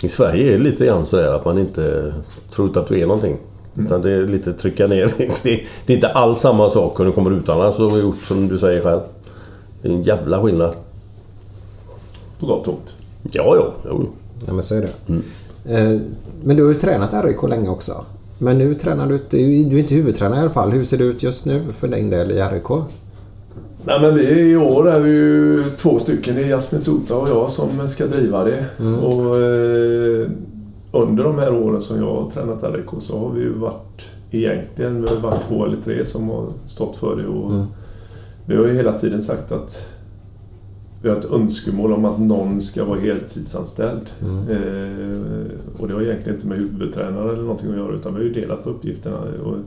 I 0.03 0.09
Sverige 0.09 0.53
är 0.53 0.57
det 0.57 0.63
lite 0.63 0.85
grann 0.85 1.05
sådär 1.05 1.33
att 1.33 1.45
man 1.45 1.57
inte 1.59 2.13
tror 2.49 2.77
att 2.77 2.87
du 2.87 2.99
är 2.99 3.05
någonting. 3.07 3.37
Utan 3.77 4.01
det 4.01 4.11
är 4.11 4.27
lite 4.27 4.53
trycka 4.53 4.87
ner. 4.87 5.13
Det 5.43 5.53
är, 5.53 5.93
inte 5.93 6.07
alls 6.07 6.39
samma 6.39 6.69
sak 6.69 6.99
om 6.99 7.05
du 7.05 7.11
kommer 7.11 7.31
utomlands 7.31 7.79
och 7.79 7.91
har 7.91 7.97
gjort 7.97 8.21
som 8.21 8.47
du 8.47 8.57
säger 8.57 8.81
själv. 8.81 8.99
Det 9.81 9.87
är 9.87 9.91
en 9.93 10.01
jävla 10.01 10.41
skillnad. 10.43 10.75
På 12.39 12.45
gott 12.45 12.67
och 12.67 12.73
ont. 12.73 12.93
Ja, 13.31 13.55
ja. 13.55 13.73
Jo. 13.85 14.09
Ja, 14.47 14.53
men 14.53 14.63
så 14.63 14.75
är 14.75 14.81
det. 14.81 15.13
Eh, 15.13 15.19
Men 16.43 16.57
du 16.57 16.63
har 16.63 16.73
ju 16.73 16.79
tränat 16.79 17.25
RIK 17.25 17.43
länge 17.49 17.69
också. 17.69 17.93
Men 18.37 18.57
nu 18.57 18.73
tränar 18.73 19.07
du 19.07 19.13
inte... 19.15 19.37
Du 19.37 19.75
är 19.75 19.79
inte 19.79 19.95
huvudtränare 19.95 20.39
i 20.39 20.41
alla 20.41 20.49
fall. 20.49 20.71
Hur 20.71 20.83
ser 20.83 20.97
det 20.97 21.03
ut 21.03 21.23
just 21.23 21.45
nu 21.45 21.61
för 21.77 21.87
din 21.87 22.09
del 22.09 22.31
i 22.31 22.41
RIK? 22.41 22.69
Nej, 23.85 24.01
men 24.01 24.15
vi, 24.15 24.51
I 24.51 24.55
år 24.57 24.89
är 24.89 24.99
vi 24.99 25.09
ju 25.09 25.63
två 25.77 25.99
stycken. 25.99 26.35
Det 26.35 26.41
är 26.41 26.47
Jasmin 26.47 26.81
Sota 26.81 27.15
och 27.15 27.29
jag 27.29 27.49
som 27.49 27.87
ska 27.87 28.05
driva 28.05 28.43
det. 28.43 28.65
Mm. 28.79 28.99
Och, 28.99 29.35
eh, 29.37 30.29
under 30.91 31.23
de 31.23 31.39
här 31.39 31.53
åren 31.53 31.81
som 31.81 31.97
jag 31.99 32.15
har 32.15 32.29
tränat 32.29 32.63
RIK 32.63 33.01
så 33.01 33.19
har 33.19 33.33
vi 33.33 33.41
ju 33.41 33.53
varit 33.53 34.09
egentligen 34.31 35.01
vi 35.01 35.07
har 35.07 35.15
varit 35.15 35.47
två 35.47 35.65
eller 35.65 35.77
tre 35.77 36.05
som 36.05 36.29
har 36.29 36.47
stått 36.65 36.97
för 36.97 37.15
det. 37.15 37.27
Och 37.27 37.51
Mm. 37.51 37.65
Vi 38.45 38.55
har 38.55 38.65
ju 38.65 38.73
hela 38.73 38.99
tiden 38.99 39.21
sagt 39.21 39.51
att 39.51 39.93
vi 41.01 41.09
har 41.09 41.15
ett 41.15 41.31
önskemål 41.31 41.93
om 41.93 42.05
att 42.05 42.19
någon 42.19 42.61
ska 42.61 42.85
vara 42.85 42.99
heltidsanställd. 42.99 44.09
Mm. 44.21 44.49
Eh, 44.49 45.51
och 45.77 45.87
det 45.87 45.93
har 45.93 46.01
egentligen 46.01 46.35
inte 46.35 46.47
med 46.47 46.57
huvudtränare 46.57 47.31
eller 47.31 47.41
någonting 47.41 47.69
att 47.69 47.77
göra 47.77 47.95
utan 47.95 48.13
vi 48.13 48.19
har 48.19 48.25
ju 48.25 48.33
delat 48.33 48.63
på 48.63 48.69
uppgifterna. 48.69 49.17
Och 49.17 49.57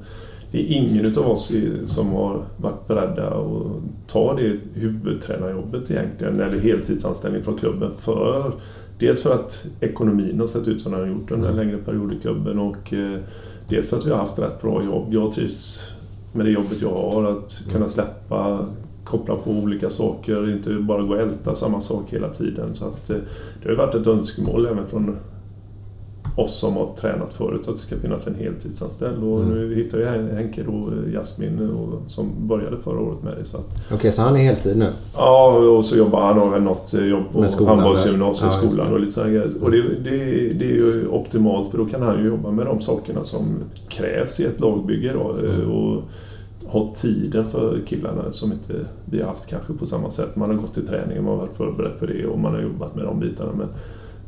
det 0.50 0.58
är 0.58 0.76
ingen 0.76 1.04
utav 1.04 1.30
oss 1.30 1.52
som 1.84 2.12
har 2.12 2.42
varit 2.56 2.88
beredda 2.88 3.28
att 3.28 3.66
ta 4.06 4.34
det 4.34 4.58
huvudtränarjobbet 4.74 5.90
egentligen, 5.90 6.40
eller 6.40 6.58
heltidsanställning 6.58 7.42
från 7.42 7.56
klubben 7.56 7.90
för 7.98 8.52
Dels 8.98 9.22
för 9.22 9.34
att 9.34 9.66
ekonomin 9.80 10.40
har 10.40 10.46
sett 10.46 10.68
ut 10.68 10.80
som 10.80 10.92
den 10.92 11.00
har 11.00 11.08
gjort 11.08 11.30
under 11.30 11.48
en 11.48 11.56
längre 11.56 11.78
period 11.78 12.12
i 12.12 12.16
klubben 12.20 12.58
och 12.58 12.92
eh, 12.92 13.20
dels 13.68 13.88
för 13.88 13.96
att 13.96 14.06
vi 14.06 14.10
har 14.10 14.18
haft 14.18 14.38
rätt 14.38 14.62
bra 14.62 14.84
jobb. 14.84 15.14
Jag 15.14 15.32
trivs 15.32 15.92
med 16.32 16.46
det 16.46 16.52
jobbet 16.52 16.82
jag 16.82 16.90
har, 16.90 17.24
att 17.24 17.66
kunna 17.72 17.88
släppa, 17.88 18.66
koppla 19.18 19.34
på 19.34 19.50
olika 19.50 19.90
saker, 19.90 20.50
inte 20.52 20.70
bara 20.74 21.02
gå 21.02 21.14
och 21.14 21.20
älta 21.20 21.54
samma 21.54 21.80
sak 21.80 22.04
hela 22.08 22.28
tiden. 22.28 22.74
Så 22.74 22.84
att, 22.86 23.10
eh, 23.10 23.16
det 23.62 23.68
har 23.68 23.76
varit 23.76 23.94
ett 23.94 24.06
önskemål 24.06 24.66
även 24.66 24.86
från 24.86 25.16
oss 26.36 26.58
som 26.60 26.76
har 26.76 26.94
tränat 26.96 27.34
förut 27.34 27.68
att 27.68 27.74
det 27.74 27.80
ska 27.80 27.96
finnas 27.96 28.26
en 28.28 28.34
heltidsanställd. 28.34 29.22
Och 29.24 29.44
nu 29.44 29.74
hittar 29.74 29.98
ju 29.98 30.04
Henke 30.34 30.62
då 30.66 30.72
eh, 30.72 31.12
Jasmin 31.12 31.70
och, 31.70 32.10
som 32.10 32.48
började 32.48 32.76
förra 32.78 33.00
året 33.00 33.22
med 33.22 33.32
det. 33.38 33.44
Så 33.44 33.56
att, 33.56 33.92
Okej, 33.94 34.12
så 34.12 34.22
han 34.22 34.36
är 34.36 34.40
heltid 34.40 34.76
nu? 34.78 34.88
Ja, 35.16 35.46
och 35.76 35.84
så 35.84 35.96
jobbar 35.96 36.20
han 36.20 36.38
har 36.38 36.50
väl 36.50 36.62
något 36.62 36.94
eh, 36.94 37.04
jobb 37.06 37.22
på 37.32 37.40
Med 37.40 37.50
skolan, 37.50 37.78
handbollsgymnasieskolan 37.78 38.72
ja, 38.78 38.84
det. 38.84 38.94
och 38.94 39.00
lite 39.00 39.12
sådana 39.12 39.30
grejer. 39.32 39.50
Och 39.62 39.70
det, 39.70 39.82
det, 40.04 40.16
det 40.58 40.64
är 40.64 40.74
ju 40.74 41.08
optimalt 41.08 41.70
för 41.70 41.78
då 41.78 41.84
kan 41.86 42.02
han 42.02 42.18
ju 42.18 42.26
jobba 42.26 42.50
med 42.50 42.66
de 42.66 42.80
sakerna 42.80 43.24
som 43.24 43.58
krävs 43.88 44.40
i 44.40 44.44
ett 44.44 44.60
lagbygge 44.60 45.12
då, 45.12 45.36
eh, 45.46 45.54
Mm. 45.54 45.70
och 45.70 46.02
ha 46.72 46.94
tiden 46.94 47.50
för 47.50 47.80
killarna 47.86 48.32
som 48.32 48.52
inte 48.52 48.86
vi 49.04 49.20
har 49.20 49.26
haft 49.26 49.46
kanske 49.46 49.72
på 49.72 49.86
samma 49.86 50.10
sätt. 50.10 50.36
Man 50.36 50.50
har 50.50 50.56
gått 50.56 50.74
till 50.74 50.86
träningen, 50.86 51.24
man 51.24 51.32
har 51.32 51.40
varit 51.40 51.56
förberedd 51.56 51.98
på 51.98 52.06
det 52.06 52.26
och 52.26 52.38
man 52.38 52.54
har 52.54 52.60
jobbat 52.60 52.94
med 52.94 53.04
de 53.04 53.20
bitarna. 53.20 53.52
Men 53.52 53.68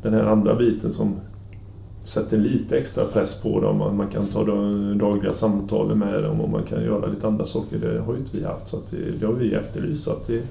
den 0.01 0.13
här 0.13 0.23
andra 0.23 0.55
biten 0.55 0.91
som 0.91 1.15
sätter 2.03 2.37
lite 2.37 2.77
extra 2.77 3.05
press 3.05 3.41
på 3.41 3.59
dem. 3.59 3.77
Man 3.77 3.97
man 3.97 4.07
kan 4.07 4.25
ta 4.25 4.43
de 4.43 4.97
dagliga 4.97 5.33
samtalen 5.33 5.99
med 5.99 6.23
dem 6.23 6.41
och 6.41 6.49
man 6.49 6.63
kan 6.63 6.83
göra 6.83 7.07
lite 7.07 7.27
andra 7.27 7.45
saker. 7.45 7.77
Det 7.79 7.99
har 7.99 8.13
ju 8.13 8.19
inte 8.19 8.37
vi 8.37 8.43
haft, 8.43 8.67
så 8.67 8.77
att 8.77 8.91
det, 8.91 9.19
det 9.19 9.25
har 9.25 9.33
vi 9.33 9.53
efterlyst. 9.53 10.03
Så 10.03 10.11
att 10.11 10.27
det, 10.27 10.43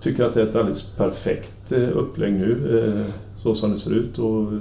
tycker 0.00 0.24
att 0.24 0.32
det 0.32 0.40
är 0.40 0.46
ett 0.46 0.56
alldeles 0.56 0.90
perfekt 0.90 1.72
eh, 1.72 1.96
upplägg 1.96 2.32
nu, 2.32 2.78
eh, 2.78 3.14
så 3.36 3.54
som 3.54 3.70
det 3.70 3.76
ser 3.76 3.94
ut. 3.94 4.18
Och 4.18 4.52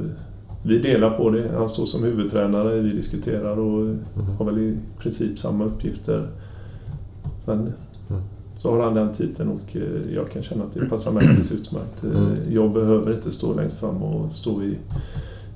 vi 0.67 0.79
delar 0.79 1.09
på 1.09 1.29
det. 1.29 1.51
Han 1.57 1.69
står 1.69 1.85
som 1.85 2.03
huvudtränare, 2.03 2.79
vi 2.81 2.89
diskuterar 2.89 3.59
och 3.59 3.95
har 4.37 4.45
väl 4.45 4.57
i 4.57 4.77
princip 4.99 5.39
samma 5.39 5.65
uppgifter. 5.65 6.27
Sen 7.45 7.73
så 8.57 8.71
har 8.71 8.83
han 8.83 8.93
den 8.93 9.13
titeln 9.13 9.49
och 9.49 9.75
eh, 9.75 10.13
jag 10.15 10.29
kan 10.31 10.41
känna 10.41 10.63
att 10.63 10.73
det 10.73 10.89
passar 10.89 11.11
mig 11.11 11.23
alldeles 11.27 11.51
utmärkt. 11.51 12.03
Eh, 12.03 12.09
Mm. 12.21 12.29
Jag 12.49 12.71
behöver 12.71 13.13
inte 13.13 13.31
stå 13.31 13.53
längst 13.53 13.79
fram 13.79 14.03
och 14.03 14.31
stå 14.31 14.61
i 14.63 14.75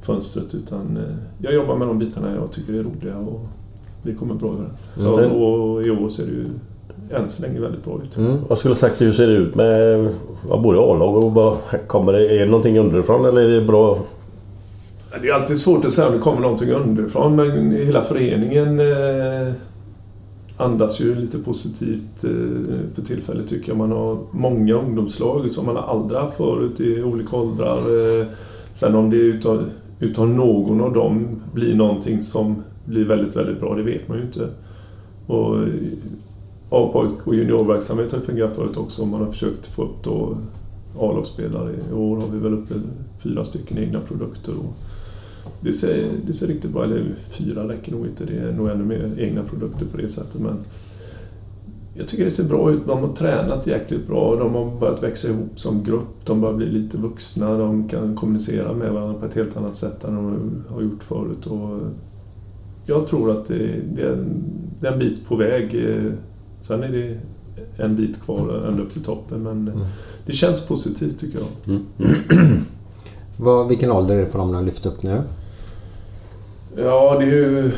fönstret 0.01 0.53
utan 0.55 0.97
eh, 0.97 1.03
jag 1.41 1.53
jobbar 1.53 1.75
med 1.75 1.87
de 1.87 1.99
bitarna 1.99 2.35
jag 2.35 2.51
tycker 2.51 2.73
är 2.73 2.83
roliga 2.83 3.17
och 3.17 3.45
vi 4.03 4.15
kommer 4.15 4.35
bra 4.35 4.53
överens. 4.53 4.89
Så, 4.95 5.17
Mm. 5.19 5.31
och 5.31 5.83
i 5.85 5.89
år 5.89 6.09
ser 6.09 6.25
det 6.25 6.31
ju 6.31 6.45
än 7.21 7.29
så 7.29 7.41
länge 7.41 7.59
väldigt 7.59 7.83
bra 7.85 7.99
ut. 8.03 8.17
Jag 8.49 8.57
skulle 8.57 8.75
sagt 8.75 9.01
hur 9.01 9.11
ser 9.11 9.27
det 9.27 9.33
ut 9.33 9.55
med 9.55 10.07
ja, 10.49 10.61
både 10.63 10.79
A-lag 10.79 11.23
och 11.23 11.33
vad 11.33 11.57
kommer 11.87 12.13
det? 12.13 12.27
Är 12.35 12.39
det 12.39 12.51
någonting 12.51 12.79
underifrån 12.79 13.25
eller 13.25 13.41
är 13.41 13.59
det 13.59 13.65
bra? 13.67 13.99
Det 15.19 15.29
är 15.29 15.33
alltid 15.33 15.59
svårt 15.59 15.85
att 15.85 15.91
säga 15.91 16.07
om 16.07 16.13
det 16.13 16.19
kommer 16.19 16.41
någonting 16.41 16.71
underifrån 16.71 17.35
men 17.35 17.71
hela 17.71 18.01
föreningen 18.01 18.79
eh, 18.79 19.53
andas 20.57 21.01
ju 21.01 21.15
lite 21.15 21.37
positivt 21.37 22.23
eh, 22.23 22.93
för 22.95 23.01
tillfället 23.01 23.47
tycker 23.47 23.69
jag. 23.69 23.77
Man 23.77 23.91
har 23.91 24.17
många 24.31 24.73
ungdomslag 24.73 25.51
som 25.51 25.65
man 25.65 25.77
aldrig 25.77 26.21
haft 26.21 26.37
förut 26.37 26.79
i 26.79 27.03
olika 27.03 27.35
åldrar. 27.35 27.77
Eh. 27.77 28.27
Sen 28.73 28.95
om 28.95 29.09
det 29.09 29.17
utav, 29.17 29.69
utav 29.99 30.29
någon 30.29 30.81
av 30.81 30.93
dem 30.93 31.41
blir 31.53 31.75
någonting 31.75 32.21
som 32.21 32.63
blir 32.85 33.05
väldigt, 33.05 33.35
väldigt 33.35 33.59
bra, 33.59 33.75
det 33.75 33.83
vet 33.83 34.07
man 34.07 34.17
ju 34.17 34.23
inte. 34.23 34.47
Och 35.27 35.55
A-pojk 36.69 37.27
och 37.27 37.35
juniorverksamhet 37.35 38.11
har 38.11 38.19
ju 38.19 38.25
fungerat 38.25 38.55
förut 38.55 38.77
också. 38.77 39.05
Man 39.05 39.21
har 39.21 39.31
försökt 39.31 39.65
få 39.65 39.83
upp 39.83 40.03
då 40.03 40.37
A-lagsspelare. 40.99 41.75
I 41.91 41.93
år 41.93 42.17
har 42.17 42.27
vi 42.27 42.39
väl 42.39 42.53
uppe 42.53 42.73
fyra 43.23 43.43
stycken 43.43 43.77
egna 43.77 43.99
produkter. 43.99 44.51
Och 44.51 44.90
det, 45.61 45.73
ser, 45.73 46.07
det 46.25 46.33
ser 46.33 46.47
riktigt 46.47 46.71
bra 46.71 46.83
Eller 46.83 47.15
fyra 47.15 47.67
räcker 47.67 47.91
nog 47.91 48.05
inte. 48.05 48.25
Det 48.25 48.37
är 48.37 48.51
nog 48.51 48.69
ännu 48.69 48.83
mer 48.83 49.19
egna 49.19 49.43
produkter 49.43 49.85
på 49.85 49.97
det 49.97 50.09
sättet. 50.09 50.41
Men 50.41 50.57
jag 51.93 52.07
tycker 52.07 52.23
det 52.23 52.31
ser 52.31 52.49
bra 52.49 52.71
ut. 52.71 52.87
De 52.87 52.99
har 52.99 53.13
tränat 53.13 53.67
jäkligt 53.67 54.07
bra. 54.07 54.35
De 54.35 54.55
har 54.55 54.79
börjat 54.79 55.03
växa 55.03 55.27
ihop 55.27 55.59
som 55.59 55.83
grupp. 55.83 56.25
De 56.25 56.41
börjar 56.41 56.55
bli 56.55 56.65
lite 56.65 56.97
vuxna. 56.97 57.57
De 57.57 57.87
kan 57.87 58.15
kommunicera 58.15 58.73
med 58.73 58.91
varandra 58.91 59.19
på 59.19 59.25
ett 59.25 59.33
helt 59.33 59.57
annat 59.57 59.75
sätt 59.75 60.03
än 60.03 60.15
de 60.15 60.63
har 60.69 60.81
gjort 60.81 61.03
förut. 61.03 61.45
Och 61.45 61.79
jag 62.85 63.07
tror 63.07 63.31
att 63.31 63.45
det, 63.45 64.01
är, 64.01 64.25
en, 64.87 64.99
bit 64.99 65.25
på 65.25 65.35
väg. 65.35 65.85
Sen 66.61 66.83
är 66.83 66.91
det 66.91 67.17
en 67.83 67.95
bit 67.95 68.21
kvar 68.21 68.65
ända 68.67 68.83
upp 68.83 68.93
till 68.93 69.03
toppen. 69.03 69.43
Men 69.43 69.71
det 70.25 70.31
känns 70.31 70.67
positivt 70.67 71.19
tycker 71.19 71.39
jag. 71.39 71.79
Vad, 73.41 73.67
vilken 73.67 73.91
ålder 73.91 74.15
är 74.15 74.19
det 74.19 74.25
på 74.25 74.37
dem 74.37 74.47
ni 74.49 74.55
har 74.55 74.63
lyft 74.63 74.85
upp 74.85 75.03
nu? 75.03 75.21
Ja, 76.75 77.15
det 77.19 77.25
är 77.25 77.29
ju... 77.29 77.71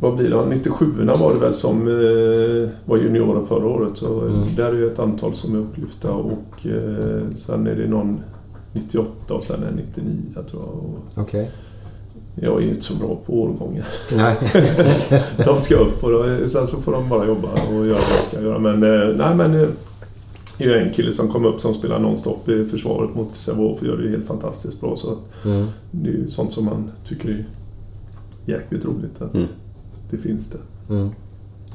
Vad 0.00 0.16
blir 0.16 0.30
det? 0.30 0.46
97 0.46 0.86
var 1.18 1.32
det 1.34 1.38
väl 1.40 1.54
som 1.54 1.88
eh, 1.88 2.68
var 2.84 2.96
juniorer 2.96 3.42
förra 3.42 3.66
året. 3.66 3.96
Så 3.96 4.20
Mm. 4.20 4.32
där 4.56 4.64
är 4.64 4.72
ju 4.72 4.92
ett 4.92 4.98
antal 4.98 5.34
som 5.34 5.54
är 5.54 5.58
upplyfta 5.58 6.10
och 6.12 6.66
eh, 6.66 7.34
sen 7.34 7.66
är 7.66 7.74
det 7.74 7.86
någon 7.88 8.20
98 8.72 9.34
och 9.34 9.42
sen 9.42 9.62
en 9.62 9.74
99 9.74 10.14
tror 10.50 10.62
jag. 11.14 11.24
Okej. 11.24 11.50
jag 12.34 12.56
är 12.56 12.64
ju 12.64 12.68
inte 12.68 12.82
så 12.82 12.94
bra 12.94 13.18
på 13.26 13.42
årgångar. 13.42 13.86
Nej. 14.16 14.36
de 15.44 15.56
ska 15.56 15.74
upp 15.76 16.04
och 16.04 16.10
då, 16.10 16.48
sen 16.48 16.66
så 16.68 16.76
får 16.76 16.92
de 16.92 17.08
bara 17.08 17.26
jobba 17.26 17.48
och 17.68 17.86
göra 17.86 17.98
vad 17.98 18.18
de 18.18 18.26
ska 18.28 18.40
göra. 18.42 18.58
Men 18.58 18.82
eh, 18.82 19.16
nej 19.16 19.34
men... 19.34 19.72
är 20.58 20.64
ju 20.64 20.74
en 20.78 20.94
kille 20.94 21.12
som 21.12 21.28
kom 21.28 21.44
upp 21.46 21.60
som 21.60 21.74
spelar 21.74 21.98
nonstop 21.98 22.48
i 22.48 22.64
försvaret 22.66 23.14
mot 23.14 23.34
Sävehof 23.34 23.80
och 23.80 23.86
gör 23.86 23.96
det 23.96 24.08
helt 24.10 24.26
fantastiskt 24.26 24.80
bra. 24.80 24.96
Så 24.96 25.16
Mm. 25.44 25.66
det 25.90 26.08
är 26.10 26.14
ju 26.14 26.26
sånt 26.26 26.52
som 26.52 26.64
man 26.64 26.90
tycker 27.04 27.28
är 27.28 27.46
jäkligt 28.46 28.84
roligt 28.84 29.22
att 29.22 29.32
det 30.10 30.18
finns 30.18 30.50
det. 30.50 30.94
Mm. 30.94 31.10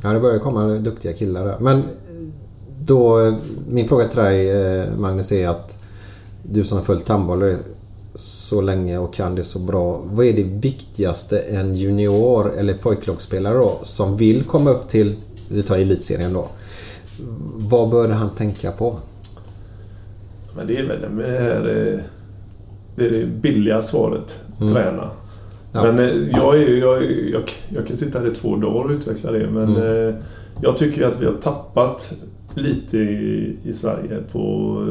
Ja, 0.04 0.14
det 0.14 0.20
börjar 0.20 0.40
komma 0.40 0.68
duktiga 0.68 1.14
killar 1.14 1.46
där. 1.46 1.56
Men 1.60 1.84
då, 2.82 3.34
min 3.70 3.88
fråga 3.88 4.06
till 4.08 4.20
dig 4.20 4.50
eh, 4.52 4.86
Magnus 4.98 5.32
är 5.32 5.48
att 5.50 5.84
du 6.44 6.64
som 6.64 6.78
har 6.78 6.86
följt 6.86 7.08
handboll 7.08 7.56
så 8.16 8.62
länge 8.62 8.98
och 8.98 9.14
kan 9.14 9.36
det 9.36 9.44
så 9.44 9.60
bra. 9.60 10.02
Vad 10.06 10.26
är 10.26 10.34
det 10.34 10.44
viktigaste 10.44 11.40
en 11.40 11.76
junior 11.76 12.54
eller 12.58 12.74
pojklagsspelare 12.74 13.58
då 13.58 13.80
som 13.82 14.18
vill 14.18 14.44
komma 14.44 14.70
upp 14.70 14.88
till, 14.88 15.16
vi 15.50 15.64
tar 15.64 15.78
elitserien 15.78 16.34
då. 16.34 16.48
Vad 17.70 17.90
bör 17.90 18.10
han 18.10 18.30
tänka 18.30 18.72
på? 18.72 19.00
Men 20.58 20.68
det 20.68 20.78
är 20.78 20.84
väl 20.88 21.18
det 21.18 21.28
här, 21.28 21.60
eh, 21.60 22.00
det, 22.96 23.06
är 23.06 23.12
det 23.12 23.26
billiga 23.26 23.82
svaret. 23.82 24.40
Mm. 24.62 24.74
Träna. 24.74 25.10
Ja. 25.72 25.84
Men 25.84 26.00
eh, 26.00 26.28
jag, 26.32 26.58
är, 26.62 26.78
jag, 26.78 27.04
jag, 27.34 27.44
jag 27.70 27.88
kan 27.88 27.98
sitta 27.98 28.20
här 28.20 28.28
i 28.28 28.36
två 28.36 28.56
dagar 28.56 28.84
och 28.84 28.92
utveckla 28.92 29.32
det 29.32 29.50
men 29.50 29.76
Mm. 29.76 30.08
eh, 30.10 30.16
jag 30.62 30.78
tycker 30.78 31.08
att 31.08 31.22
vi 31.22 31.26
har 31.26 31.34
tappat 31.34 32.14
lite 32.56 32.98
i, 32.98 33.56
i 33.64 33.74
Sverige 33.74 34.24
på 34.32 34.40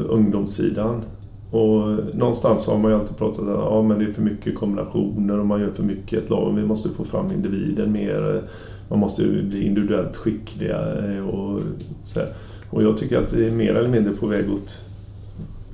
ungdomssidan. 0.09 1.03
Och 1.51 1.81
någonstans 2.15 2.69
har 2.69 2.79
man 2.79 2.91
ju 2.91 2.97
alltid 3.01 3.17
pratat 3.17 3.41
om 3.41 3.49
att 3.49 3.55
ja, 3.55 3.83
men 3.83 3.99
det 3.99 4.05
är 4.05 4.11
för 4.11 4.23
mycket 4.23 4.55
kombinationer 4.59 5.39
och 5.39 5.47
man 5.47 5.61
gör 5.61 5.71
för 5.71 5.83
mycket 5.83 6.13
i 6.13 6.17
ett 6.17 6.31
lag. 6.31 6.55
Vi 6.57 6.63
måste 6.67 6.89
få 6.89 7.05
fram 7.05 7.33
individen 7.33 7.93
mer. 7.93 8.43
Man 8.89 8.99
måste 8.99 9.23
bli 9.23 9.67
individuellt 9.67 10.17
skickligare 10.17 11.23
och 11.23 11.61
så 12.05 12.21
här. 12.21 12.29
Och 12.71 12.83
jag 12.83 12.97
tycker 12.97 13.19
att 13.19 13.29
det 13.29 13.47
är 13.47 13.51
mer 13.51 13.75
eller 13.75 13.89
mindre 13.89 14.13
på 14.13 14.27
väg 14.27 14.53
åt 14.53 14.85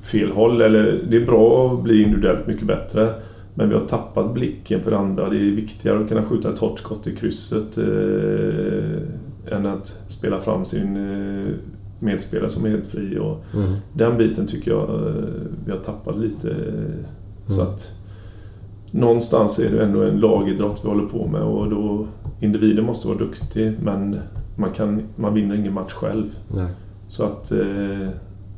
fel 0.00 0.30
håll. 0.30 0.60
Eller 0.60 1.00
det 1.10 1.16
är 1.16 1.26
bra 1.26 1.72
att 1.72 1.82
bli 1.82 2.02
individuellt 2.02 2.46
mycket 2.46 2.66
bättre. 2.66 3.10
Men 3.54 3.68
vi 3.68 3.74
har 3.74 3.80
tappat 3.80 4.34
blicken 4.34 4.82
för 4.82 4.92
andra. 4.92 5.28
Det 5.28 5.36
är 5.36 5.50
viktigare 5.50 6.00
att 6.00 6.08
kunna 6.08 6.22
skjuta 6.22 6.48
ett 6.48 6.58
hårt 6.58 6.78
skott 6.78 7.06
i 7.06 7.16
krysset 7.16 7.78
eh, 7.78 9.56
än 9.56 9.66
att 9.66 9.86
spela 10.06 10.40
fram 10.40 10.64
sin 10.64 10.96
eh, 10.96 11.54
medspelare 11.98 12.48
som 12.48 12.64
är 12.64 12.70
helt 12.70 12.86
fri. 12.86 13.18
Och 13.18 13.44
Mm. 13.54 13.74
Den 13.92 14.18
biten 14.18 14.46
tycker 14.46 14.70
jag 14.70 14.90
eh, 14.90 15.14
vi 15.66 15.72
har 15.72 15.78
tappat 15.78 16.18
lite. 16.18 16.56
Så 17.46 17.62
att 17.62 17.98
någonstans 18.90 19.58
är 19.58 19.76
det 19.76 19.84
ändå 19.84 20.02
en 20.02 20.20
lagidrott 20.20 20.80
vi 20.84 20.88
håller 20.88 21.06
på 21.06 21.26
med 21.26 21.42
och 21.42 21.70
då 21.70 22.06
individen 22.40 22.84
måste 22.84 23.08
vara 23.08 23.18
duktig 23.18 23.72
men 23.82 24.18
man, 24.56 24.70
kan, 24.70 25.02
man 25.16 25.34
vinner 25.34 25.54
ingen 25.54 25.72
match 25.72 25.92
själv. 25.92 26.26
Nej. 26.48 26.66
Så 27.08 27.24
att 27.24 27.52
eh, 27.52 28.08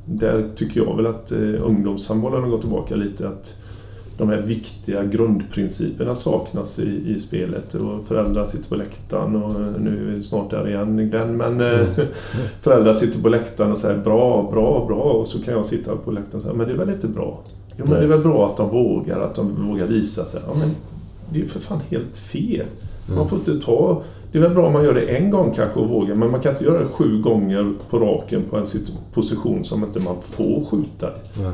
där 0.05 0.49
tycker 0.55 0.81
jag 0.81 0.97
väl 0.97 1.07
att 1.07 1.33
eh, 1.33 1.67
ungdomshandbollen 1.67 2.43
har 2.43 2.51
gått 2.51 2.61
tillbaka 2.61 2.97
lite. 2.97 3.29
Att 3.29 3.55
de 4.19 4.29
här 4.29 4.41
viktiga 4.41 5.05
grundprinciperna 5.05 6.15
saknas 6.15 6.79
i, 6.79 7.15
i 7.15 7.21
spelet. 7.21 7.75
Och 7.75 8.07
föräldrar 8.07 8.45
sitter 8.45 8.69
på 8.69 8.75
läktaren 8.75 9.43
och 9.43 9.81
nu 9.81 10.09
är 10.09 10.15
vi 10.15 10.23
snart 10.23 10.51
där 10.51 10.69
igen 10.69 11.11
Glenn. 11.11 11.37
Men 11.37 11.61
eh, 11.61 11.87
föräldrar 12.61 12.93
sitter 12.93 13.23
på 13.23 13.29
läktaren 13.29 13.73
och 13.73 13.79
säger 13.79 13.99
bra, 13.99 14.49
bra, 14.53 14.87
bra. 14.89 15.03
Och 15.03 15.29
så 15.29 15.43
kan 15.43 15.55
jag 15.55 15.67
sitta 15.67 15.97
på 15.97 16.11
läktaren 16.11 16.37
och 16.37 16.43
säga 16.43 16.55
men 16.55 16.67
det 16.67 16.73
är 16.73 16.79
väl 16.79 16.91
inte 16.91 17.09
bra? 17.09 17.39
Jo 17.77 17.85
men 17.89 17.95
det 17.95 18.05
är 18.05 18.09
väl 18.09 18.21
bra 18.21 18.47
att 18.47 18.57
de 18.57 18.71
vågar, 18.71 19.21
att 19.21 19.35
de 19.35 19.69
vågar 19.69 19.87
visa 19.87 20.25
sig. 20.25 20.41
Ja, 20.47 20.55
men 20.59 20.69
det 21.31 21.39
är 21.39 21.43
ju 21.43 21.49
för 21.49 21.61
fan 21.61 21.81
helt 21.91 22.17
fel. 22.17 22.67
Man 23.15 23.29
får 23.29 23.39
inte 23.39 23.59
ta... 23.67 24.03
Det 24.33 24.39
är 24.39 24.43
väl 24.43 24.55
bra 24.55 24.67
om 24.67 24.73
man 24.73 24.85
gör 24.85 24.95
det 24.95 25.01
en 25.01 25.31
gång 25.31 25.53
kanske 25.57 25.81
och 25.81 25.89
vågar, 25.89 26.15
men 26.15 26.31
man 26.31 26.41
kan 26.41 26.53
inte 26.53 26.65
göra 26.65 26.79
det 26.79 26.87
sju 26.93 27.23
gånger 27.23 27.73
på 27.91 27.99
raken 27.99 28.43
på 28.51 28.57
en 28.57 28.65
sit- 28.65 28.93
position 29.15 29.65
som 29.65 29.85
inte 29.85 30.01
man 30.01 30.17
får 30.21 30.65
skjuta 30.71 31.07
i. 31.07 31.43
Nej. 31.43 31.53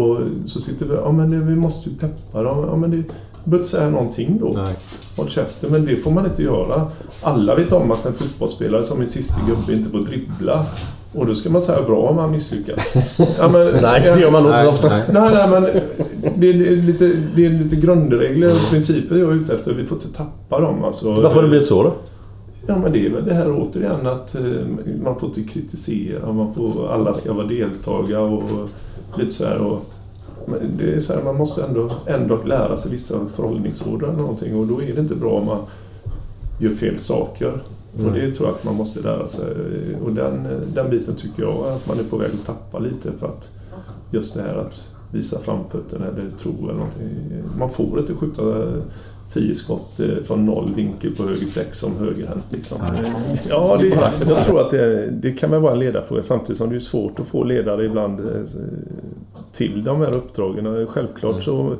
Och 0.00 0.18
så 0.44 0.60
sitter 0.60 0.86
vi 0.86 0.94
ja 0.94 1.12
men 1.12 1.46
vi 1.48 1.56
måste 1.56 1.90
ju 1.90 1.96
peppa 1.96 2.42
dem. 2.42 2.64
Ja 2.68 2.76
men 2.76 2.90
det 2.90 2.96
du 2.96 3.04
behöver 3.50 3.58
inte 3.64 3.68
säga 3.76 3.90
någonting 3.90 4.38
då. 4.40 4.50
Nej. 4.62 4.74
Håll 5.16 5.28
käften, 5.28 5.72
men 5.72 5.84
det 5.84 5.96
får 5.96 6.10
man 6.10 6.24
inte 6.26 6.42
göra. 6.42 6.86
Alla 7.22 7.54
vet 7.54 7.72
om 7.72 7.90
att 7.90 8.06
en 8.06 8.12
fotbollsspelare 8.14 8.84
som 8.84 9.00
är 9.00 9.06
sista 9.06 9.40
gubbe 9.48 9.72
inte 9.72 9.90
får 9.90 9.98
dribbla. 9.98 10.66
Och 11.14 11.26
då 11.26 11.34
ska 11.34 11.50
man 11.50 11.62
säga 11.62 11.82
bra 11.82 11.96
om 12.08 12.18
han 12.18 12.30
misslyckas. 12.30 12.94
Ja, 13.38 13.48
men, 13.48 13.66
Nej, 13.82 14.00
det 14.14 14.20
gör 14.20 14.30
man 14.30 14.42
nog 14.42 14.52
så 14.54 14.68
ofta. 14.68 14.88
Nej, 14.88 15.02
nej, 15.12 15.48
men 15.48 15.64
det 16.36 16.48
är, 16.48 16.76
lite, 16.76 17.12
det 17.36 17.46
är 17.46 17.50
lite 17.50 17.76
grundregler 17.76 18.48
och 18.48 18.70
principer 18.70 19.16
jag 19.16 19.30
är 19.30 19.34
ute 19.34 19.54
efter. 19.54 19.74
Vi 19.74 19.84
får 19.84 19.96
inte 19.96 20.12
tappa 20.16 20.60
dem. 20.60 20.84
Alltså, 20.84 21.14
Varför 21.14 21.34
har 21.34 21.42
det 21.42 21.48
blivit 21.48 21.66
så 21.66 21.82
då? 21.82 21.92
Ja, 22.66 22.78
men 22.78 22.92
det 22.92 23.06
är 23.06 23.10
väl 23.10 23.24
det 23.24 23.34
här 23.34 23.50
återigen 23.50 24.06
att 24.06 24.34
eh, 24.34 24.42
man 25.04 25.18
får 25.18 25.28
inte 25.28 25.42
kritisera, 25.42 26.32
man 26.32 26.54
får, 26.54 26.88
alla 26.92 27.14
ska 27.14 27.32
vara 27.32 27.46
deltaga 27.46 28.20
och 28.20 28.68
lite 29.18 29.30
så 29.30 29.44
här. 29.44 29.58
Och, 29.58 29.84
det 30.78 30.94
är 30.94 31.00
så 31.00 31.12
här, 31.12 31.22
man 31.24 31.36
måste 31.36 31.64
ändå, 31.64 31.90
ändå 32.06 32.38
lära 32.44 32.76
sig 32.76 32.90
vissa 32.90 33.18
förhållningsord 33.34 34.02
eller 34.02 34.12
någonting 34.12 34.56
och 34.56 34.66
då 34.66 34.82
är 34.82 34.94
det 34.94 35.00
inte 35.00 35.14
bra 35.14 35.30
om 35.30 35.46
man 35.46 35.58
gör 36.58 36.70
fel 36.70 36.98
saker. 36.98 37.52
Och 38.06 38.12
det 38.12 38.34
tror 38.34 38.48
jag 38.48 38.56
att 38.56 38.64
man 38.64 38.74
måste 38.74 39.00
lära 39.00 39.28
sig. 39.28 39.46
Och 40.04 40.12
den, 40.12 40.48
den 40.74 40.90
biten 40.90 41.14
tycker 41.14 41.42
jag 41.42 41.66
att 41.66 41.88
man 41.88 41.98
är 41.98 42.02
på 42.02 42.16
väg 42.16 42.30
att 42.40 42.46
tappa 42.46 42.78
lite 42.78 43.12
för 43.12 43.26
att 43.26 43.50
just 44.10 44.34
det 44.34 44.42
här 44.42 44.56
att 44.56 44.88
visa 45.12 45.38
framfötterna 45.38 46.06
eller 46.06 46.24
tro 46.38 46.52
eller 46.62 46.72
någonting. 46.72 47.08
Man 47.58 47.70
får 47.70 47.98
inte 47.98 48.14
skjuta 48.14 48.42
tio 49.30 49.54
skott 49.54 50.00
eh, 50.00 50.22
från 50.24 50.46
noll 50.46 50.74
vinkel 50.74 51.16
på 51.16 51.22
höger 51.22 51.46
sex 51.46 51.78
som 51.78 51.96
högerhänt. 51.96 52.44
Liksom. 52.50 52.78
Ja, 53.48 53.78
det, 53.80 53.86
jag 54.28 54.42
tror 54.42 54.60
att 54.60 54.70
det, 54.70 55.10
det 55.10 55.32
kan 55.32 55.50
väl 55.50 55.60
vara 55.60 55.72
en 55.72 55.78
ledarfråga 55.78 56.22
samtidigt 56.22 56.58
som 56.58 56.70
det 56.70 56.76
är 56.76 56.80
svårt 56.80 57.20
att 57.20 57.26
få 57.26 57.44
ledare 57.44 57.84
ibland 57.84 58.20
eh, 58.20 58.26
till 59.52 59.84
de 59.84 60.00
här 60.00 60.16
uppdragen. 60.16 60.86
Självklart 60.86 61.42
så 61.42 61.76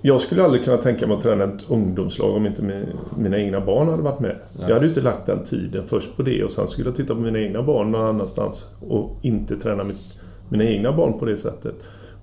jag 0.00 0.20
skulle 0.20 0.44
aldrig 0.44 0.64
kunna 0.64 0.76
tänka 0.76 1.06
mig 1.06 1.16
att 1.16 1.22
träna 1.22 1.44
ett 1.44 1.64
ungdomslag 1.70 2.36
om 2.36 2.46
inte 2.46 2.62
min, 2.62 2.86
mina 3.18 3.38
egna 3.38 3.60
barn 3.60 3.88
hade 3.88 4.02
varit 4.02 4.20
med. 4.20 4.36
Jag 4.58 4.68
hade 4.68 4.80
ju 4.80 4.88
inte 4.88 5.00
lagt 5.00 5.26
den 5.26 5.42
tiden 5.42 5.86
först 5.86 6.16
på 6.16 6.22
det 6.22 6.44
och 6.44 6.50
sen 6.50 6.66
skulle 6.66 6.88
jag 6.88 6.96
titta 6.96 7.14
på 7.14 7.20
mina 7.20 7.38
egna 7.38 7.62
barn 7.62 7.90
någon 7.90 8.06
annanstans 8.06 8.74
och 8.88 9.18
inte 9.22 9.56
träna 9.56 9.84
mitt, 9.84 10.20
mina 10.48 10.64
egna 10.64 10.92
barn 10.92 11.18
på 11.18 11.24
det 11.24 11.36
sättet. 11.36 11.74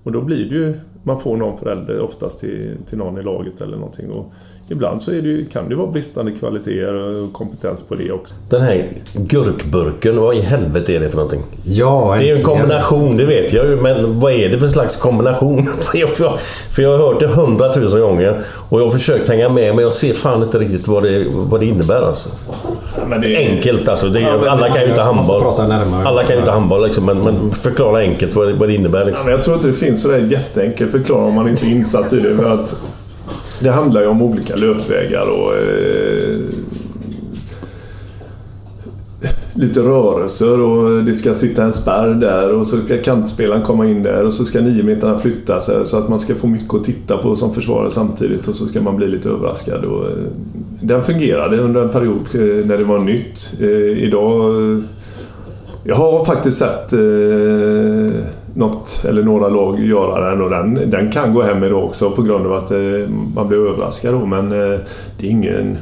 Och 0.02 0.12
då 0.12 0.20
blir 0.20 0.50
det 0.50 0.54
ju, 0.54 0.74
man 1.02 1.20
får 1.20 1.36
någon 1.36 1.56
förälder 1.56 2.00
oftast 2.00 2.40
till, 2.40 2.76
till 2.86 2.98
någon 2.98 3.18
i 3.18 3.22
laget 3.22 3.60
eller 3.60 3.76
någonting. 3.76 4.10
Och 4.10 4.32
ibland 4.68 5.02
så 5.02 5.10
är 5.10 5.14
det 5.22 5.28
ju, 5.28 5.44
kan 5.44 5.68
det 5.68 5.74
vara 5.74 5.86
bristande 5.86 6.32
kvaliteter 6.32 6.94
och 6.94 7.32
kompetens 7.32 7.82
på 7.82 7.94
det 7.94 8.12
också. 8.12 8.34
Den 8.48 8.60
här 8.62 8.84
gurkburken, 9.14 10.18
vad 10.18 10.36
i 10.36 10.40
helvete 10.40 10.96
är 10.96 11.00
det 11.00 11.10
för 11.10 11.16
någonting? 11.16 11.42
Ja, 11.64 12.14
Det 12.18 12.24
är 12.24 12.28
ju 12.28 12.36
en 12.36 12.42
kombination, 12.42 13.16
det 13.16 13.24
vet 13.24 13.52
jag 13.52 13.66
ju. 13.66 13.76
Men 13.76 14.20
vad 14.20 14.32
är 14.32 14.48
det 14.48 14.58
för 14.60 14.68
slags 14.68 14.96
kombination? 14.96 15.68
För 16.70 16.82
jag, 16.82 16.98
har 16.98 16.98
hört 16.98 17.20
det 17.20 17.26
hundratusen 17.26 18.00
gånger 18.00 18.40
och 18.68 18.80
jag 18.80 18.84
har 18.84 18.90
försökt 18.92 19.28
hänga 19.28 19.48
med 19.48 19.74
men 19.74 19.84
jag 19.84 19.92
ser 19.92 20.12
fan 20.14 20.42
inte 20.42 20.58
riktigt 20.58 20.88
vad 20.88 21.02
det, 21.02 21.26
vad 21.34 21.60
det 21.60 21.66
innebär 21.66 22.02
alltså. 22.02 22.28
men 23.08 23.20
det 23.20 23.34
är- 23.36 23.50
Enkelt 23.50 23.88
alltså. 23.88 24.08
Det 24.08 24.18
är, 24.20 24.22
Ja, 24.22 24.38
men- 24.40 24.48
alla 24.48 24.68
kan 24.68 24.82
ju 24.82 24.88
inte 24.88 25.02
handboll. 25.02 25.42
Alla 26.04 26.22
kan 26.24 26.34
ju 26.36 26.38
inte 26.40 26.50
handboll 26.50 26.84
liksom, 26.84 27.04
men, 27.04 27.18
men 27.18 27.50
förklara 27.52 27.98
enkelt 27.98 28.36
vad 28.36 28.46
det, 28.48 28.52
vad 28.52 28.68
det 28.68 28.74
innebär. 28.74 28.98
Ja, 29.00 29.04
Liksom. 29.06 29.24
men 29.26 29.34
jag 29.34 29.42
tror 29.42 29.56
inte 29.56 29.66
det 29.68 29.72
finns 29.72 30.02
sådär 30.02 30.18
jätteenkelt 30.18 30.90
förklarat 30.92 31.28
om 31.28 31.34
man 31.34 31.48
inte 31.48 31.66
är 31.66 31.70
insatt 31.70 32.12
i 32.12 32.20
det. 32.20 32.36
För 32.36 32.44
att 32.54 32.76
det 33.62 33.70
handlar 33.70 34.00
ju 34.00 34.06
om 34.06 34.22
olika 34.22 34.56
löpvägar 34.56 35.26
och 35.30 35.56
eh, 35.56 36.38
lite 39.54 39.80
rörelser 39.80 40.60
och 40.60 41.04
det 41.04 41.14
ska 41.14 41.34
sitta 41.34 41.64
en 41.64 41.72
spärr 41.72 42.14
där 42.14 42.54
och 42.54 42.66
så 42.66 42.80
ska 42.80 43.02
kantspelaren 43.02 43.62
komma 43.62 43.86
in 43.86 44.02
där 44.02 44.24
och 44.24 44.32
så 44.32 44.44
ska 44.44 44.60
niometrarna 44.60 45.18
flytta 45.18 45.60
sig 45.60 45.86
så 45.86 45.98
att 45.98 46.08
man 46.08 46.18
ska 46.18 46.34
få 46.34 46.46
mycket 46.46 46.74
att 46.74 46.84
titta 46.84 47.16
på 47.16 47.36
som 47.36 47.54
försvarare 47.54 47.90
samtidigt 47.90 48.48
och 48.48 48.56
så 48.56 48.66
ska 48.66 48.80
man 48.80 48.96
bli 48.96 49.08
lite 49.08 49.28
överraskad. 49.28 49.84
Och, 49.84 50.04
eh, 50.04 50.16
den 50.80 51.02
fungerade 51.02 51.58
under 51.58 51.82
en 51.82 51.88
period 51.88 52.26
eh, 52.34 52.66
när 52.66 52.78
det 52.78 52.84
var 52.84 52.98
nytt. 52.98 53.54
Eh, 53.60 54.04
idag 54.04 54.62
eh, 54.72 54.78
jag 55.84 55.96
har 55.96 56.24
faktiskt 56.24 56.58
sett 56.58 56.92
eh, 56.92 57.00
något 58.54 59.04
eller 59.08 59.22
några 59.22 59.48
lag 59.48 59.80
göra 59.80 60.30
den 60.30 60.42
och 60.42 60.50
den, 60.50 60.90
den 60.90 61.12
kan 61.12 61.32
gå 61.32 61.42
hem 61.42 61.64
idag 61.64 61.84
också 61.84 62.10
på 62.10 62.22
grund 62.22 62.46
av 62.46 62.52
att 62.52 62.70
eh, 62.70 62.78
man 63.34 63.48
blir 63.48 63.58
överraskad 63.58 64.14
då 64.14 64.26
men 64.26 64.52
eh, 64.52 64.78
det 65.18 65.26
är 65.26 65.30
ingen... 65.30 65.78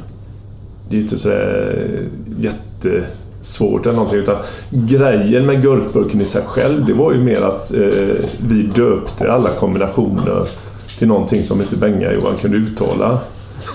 Det 0.89 0.97
är 0.97 1.01
inte 1.01 1.17
sådär 1.17 1.75
eh, 1.77 2.43
jättesvårt 2.43 3.85
eller 3.85 3.95
någonting 3.95 4.19
utan 4.19 4.35
grejen 4.69 5.45
med 5.45 5.61
gurkburken 5.61 6.21
i 6.21 6.25
sig 6.25 6.41
själv 6.45 6.85
det 6.85 6.93
var 6.93 7.13
ju 7.13 7.19
mer 7.19 7.41
att 7.41 7.71
vi 8.47 8.63
döpte 8.63 9.31
alla 9.31 9.49
kombinationer 9.49 10.47
till 10.99 11.07
någonting 11.07 11.43
som 11.43 11.61
inte 11.61 11.75
Benga 11.75 12.11
Johan 12.11 12.33
kunde 12.41 12.57
uttala. 12.57 13.19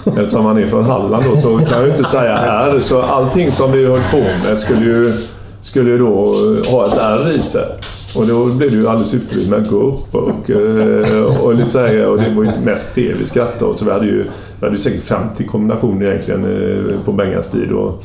Eftersom 0.05 0.45
han 0.45 0.59
är 0.59 0.67
från 0.67 0.85
Halland 0.85 1.25
då 1.25 1.37
så 1.37 1.59
kan 1.59 1.79
jag 1.79 1.87
ju 1.87 1.91
inte 1.91 2.05
säga 2.05 2.37
här. 2.37 2.81
Så 2.81 3.03
allting 3.03 3.53
som 3.53 3.73
vi 3.73 3.87
höll 3.87 4.03
på 4.11 4.17
med 4.49 4.59
skulle 4.59 4.85
ju, 4.85 5.13
skulle 5.61 5.91
ju 5.91 5.99
då 5.99 6.35
ha 6.71 6.87
ett 6.87 6.99
R 7.01 7.33
i 7.39 7.43
sig. 7.43 7.78
Och 8.19 8.27
då 8.27 8.45
blev 8.45 8.71
det 8.71 8.77
ju 8.77 8.89
alldeles 8.89 9.15
ypperligt 9.15 9.51
med 9.51 9.69
gå 9.69 9.77
upp 9.77 10.15
och, 10.15 10.51
eh, 10.51 11.45
och 11.45 11.55
lite 11.55 11.71
så 11.71 11.79
här, 11.79 12.07
och 12.07 12.19
det 12.19 12.35
var 12.37 12.45
ju 12.45 12.51
mest 12.65 12.95
det 12.95 13.15
vi 13.19 13.25
skrattade 13.25 13.71
åt. 13.71 13.79
Så 13.79 13.85
vi 13.85 13.91
hade 13.91 14.07
ju, 14.07 14.25
vi 14.61 14.67
hade 14.67 14.73
ju 14.73 14.79
säkert 14.79 15.03
50 15.03 15.45
kombinationer 15.45 16.07
egentligen 16.07 16.45
eh, 16.45 17.01
på 17.05 17.13
Bengas 17.13 17.51
tid. 17.51 17.73
Och, 17.73 18.05